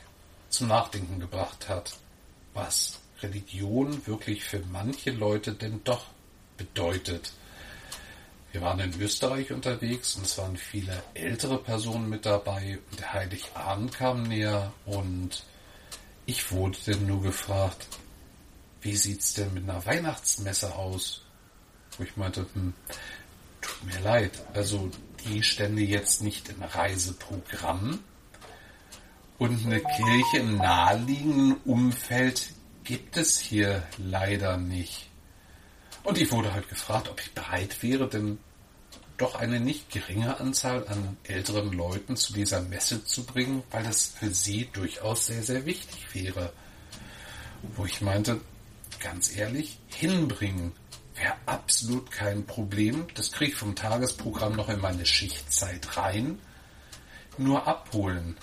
zum 0.49 0.69
Nachdenken 0.69 1.21
gebracht 1.21 1.69
hat, 1.69 1.95
was 2.55 3.01
Religion 3.21 4.07
wirklich 4.07 4.45
für 4.45 4.61
manche 4.71 5.11
Leute 5.11 5.53
denn 5.53 5.83
doch 5.85 6.07
bedeutet. 6.57 7.33
Wir 8.53 8.61
waren 8.61 8.81
in 8.81 9.01
Österreich 9.01 9.53
unterwegs 9.53 10.17
und 10.17 10.27
es 10.27 10.37
waren 10.37 10.57
viele 10.57 11.03
ältere 11.15 11.59
Personen 11.59 12.09
mit 12.09 12.27
dabei 12.27 12.79
und 12.91 13.01
der 13.01 13.13
Heiligabend 13.13 13.93
kam 13.95 14.25
näher 14.25 14.73
und 14.85 15.45
ich 16.27 16.53
wurde 16.53 16.79
denn 16.87 17.07
nur 17.07 17.23
gefragt, 17.23 17.89
wie 18.81 18.97
sieht's 18.97 19.35
denn 19.35 19.55
mit 19.55 19.69
einer 19.69 19.85
Weihnachtsmesse 19.85 20.75
aus? 20.75 21.23
Wo 21.97 22.05
ich 22.05 22.17
meinte, 22.17 22.47
hm, 22.55 22.75
tut 23.61 23.85
mir 23.85 24.01
leid, 24.01 24.33
also 24.55 24.91
die 25.25 25.43
stände 25.43 25.83
jetzt 25.83 26.23
nicht 26.23 26.49
im 26.49 26.63
Reiseprogramm 26.63 28.01
und 29.39 29.67
eine 29.67 29.81
Kirche 29.81 30.39
im 30.39 30.59
naheliegenden 30.59 31.57
Umfeld 31.65 32.53
gibt 32.85 33.17
es 33.17 33.39
hier 33.39 33.83
leider 33.99 34.57
nicht. 34.57 35.09
Und 36.05 36.19
ich 36.19 36.31
wurde 36.33 36.53
halt 36.53 36.69
gefragt, 36.69 37.09
ob 37.09 37.21
ich 37.21 37.33
bereit 37.33 37.83
wäre, 37.83 38.09
denn 38.09 38.39
doch 39.23 39.37
eine 39.37 39.61
nicht 39.61 39.91
geringe 39.91 40.41
Anzahl 40.41 40.87
an 40.89 41.17
älteren 41.23 41.73
Leuten 41.73 42.17
zu 42.17 42.33
dieser 42.33 42.61
Messe 42.61 43.05
zu 43.05 43.25
bringen, 43.25 43.63
weil 43.71 43.85
das 43.85 44.07
für 44.07 44.31
sie 44.35 44.69
durchaus 44.73 45.27
sehr, 45.27 45.45
sehr 45.45 45.65
wichtig 45.65 46.13
wäre. 46.13 46.53
Wo 47.77 47.87
ich 47.87 48.01
meinte, 48.01 48.41
ganz 48.99 49.35
ehrlich, 49.37 49.79
hinbringen 49.87 50.73
wäre 51.15 51.37
absolut 51.47 52.11
kein 52.11 52.47
Problem. 52.47 53.07
Das 53.15 53.31
kriege 53.31 53.53
ich 53.53 53.57
vom 53.57 53.77
Tagesprogramm 53.77 54.57
noch 54.57 54.69
in 54.69 54.81
meine 54.81 55.07
Schichtzeit 55.07 55.97
rein. 55.97 56.41
Nur 57.39 57.69
abholen, 57.69 58.37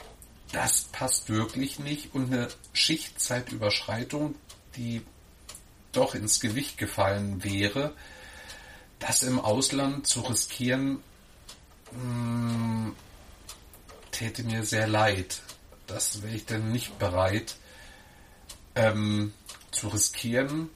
das 0.54 0.84
passt 0.84 1.30
wirklich 1.30 1.80
nicht. 1.80 2.13
Und 2.15 2.32
eine 2.32 2.48
Schichtzeitüberschreitung, 2.72 4.36
die 4.78 5.02
doch 5.92 6.15
ins 6.15 6.39
Gewicht 6.39 6.78
gefallen 6.78 7.44
wäre, 7.44 7.94
das 9.00 9.24
im 9.24 9.40
Ausland 9.40 10.08
zu 10.08 10.22
riskieren, 10.22 11.02
mh, 11.92 12.02
hm, 12.02 12.96
täte 14.12 14.44
mir 14.44 14.66
sehr 14.66 14.88
leid. 14.88 15.42
Das 15.88 16.22
wäre 16.22 16.36
ich 16.36 16.46
denn 16.46 16.72
nicht 16.72 17.00
bereit 17.00 17.56
ähm, 18.76 19.34
zu 19.72 19.88
riskieren. 19.88 20.70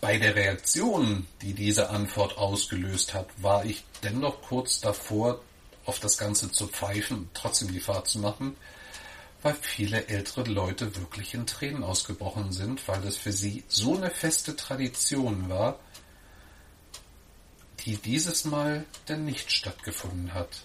Bei 0.00 0.18
der 0.18 0.36
Reaktion, 0.36 1.26
die 1.40 1.54
diese 1.54 1.88
Antwort 1.88 2.36
ausgelöst 2.36 3.14
hat, 3.14 3.26
war 3.38 3.64
ich 3.64 3.84
dennoch 4.02 4.42
kurz 4.42 4.80
davor, 4.80 5.40
auf 5.86 5.98
das 5.98 6.18
Ganze 6.18 6.50
zu 6.52 6.66
pfeifen, 6.66 7.30
trotzdem 7.34 7.72
die 7.72 7.80
Fahrt 7.80 8.08
zu 8.08 8.18
machen, 8.18 8.56
weil 9.42 9.54
viele 9.54 10.06
ältere 10.06 10.44
Leute 10.44 10.96
wirklich 10.96 11.34
in 11.34 11.46
Tränen 11.46 11.82
ausgebrochen 11.82 12.52
sind, 12.52 12.86
weil 12.88 13.04
es 13.04 13.16
für 13.16 13.32
sie 13.32 13.64
so 13.68 13.96
eine 13.96 14.10
feste 14.10 14.56
Tradition 14.56 15.48
war, 15.48 15.78
die 17.84 17.96
dieses 17.96 18.44
Mal 18.44 18.84
denn 19.08 19.24
nicht 19.24 19.52
stattgefunden 19.52 20.34
hat. 20.34 20.64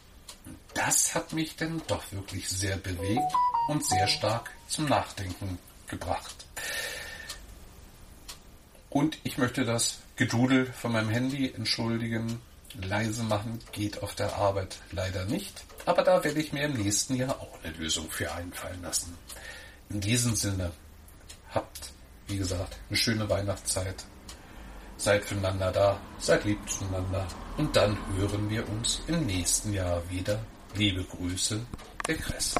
Das 0.73 1.15
hat 1.15 1.33
mich 1.33 1.55
denn 1.55 1.81
doch 1.87 2.11
wirklich 2.11 2.49
sehr 2.49 2.77
bewegt 2.77 3.33
und 3.67 3.85
sehr 3.85 4.07
stark 4.07 4.51
zum 4.67 4.85
Nachdenken 4.85 5.59
gebracht. 5.87 6.45
Und 8.89 9.19
ich 9.23 9.37
möchte 9.37 9.65
das 9.65 9.99
Gedudel 10.15 10.65
von 10.65 10.91
meinem 10.91 11.09
Handy 11.09 11.51
entschuldigen. 11.51 12.41
Leise 12.73 13.23
machen 13.23 13.59
geht 13.71 14.01
auf 14.01 14.15
der 14.15 14.35
Arbeit 14.35 14.77
leider 14.91 15.25
nicht. 15.25 15.63
Aber 15.85 16.03
da 16.03 16.23
werde 16.23 16.39
ich 16.39 16.53
mir 16.53 16.63
im 16.63 16.73
nächsten 16.73 17.15
Jahr 17.15 17.39
auch 17.39 17.63
eine 17.63 17.73
Lösung 17.73 18.09
für 18.09 18.31
einfallen 18.31 18.81
lassen. 18.81 19.17
In 19.89 20.01
diesem 20.01 20.35
Sinne, 20.35 20.71
habt, 21.51 21.91
wie 22.27 22.37
gesagt, 22.37 22.77
eine 22.89 22.97
schöne 22.97 23.29
Weihnachtszeit. 23.29 24.05
Seid 24.99 25.23
füreinander 25.23 25.71
da, 25.71 25.97
seid 26.19 26.43
lieb 26.43 26.59
zueinander. 26.69 27.25
Und 27.55 27.73
dann 27.73 27.97
hören 28.17 28.49
wir 28.49 28.67
uns 28.67 29.01
im 29.07 29.25
nächsten 29.25 29.73
Jahr 29.73 30.01
wieder. 30.09 30.37
Liebe 30.75 31.05
Grüße, 31.05 31.57
der 32.05 32.15
Kress. 32.17 32.55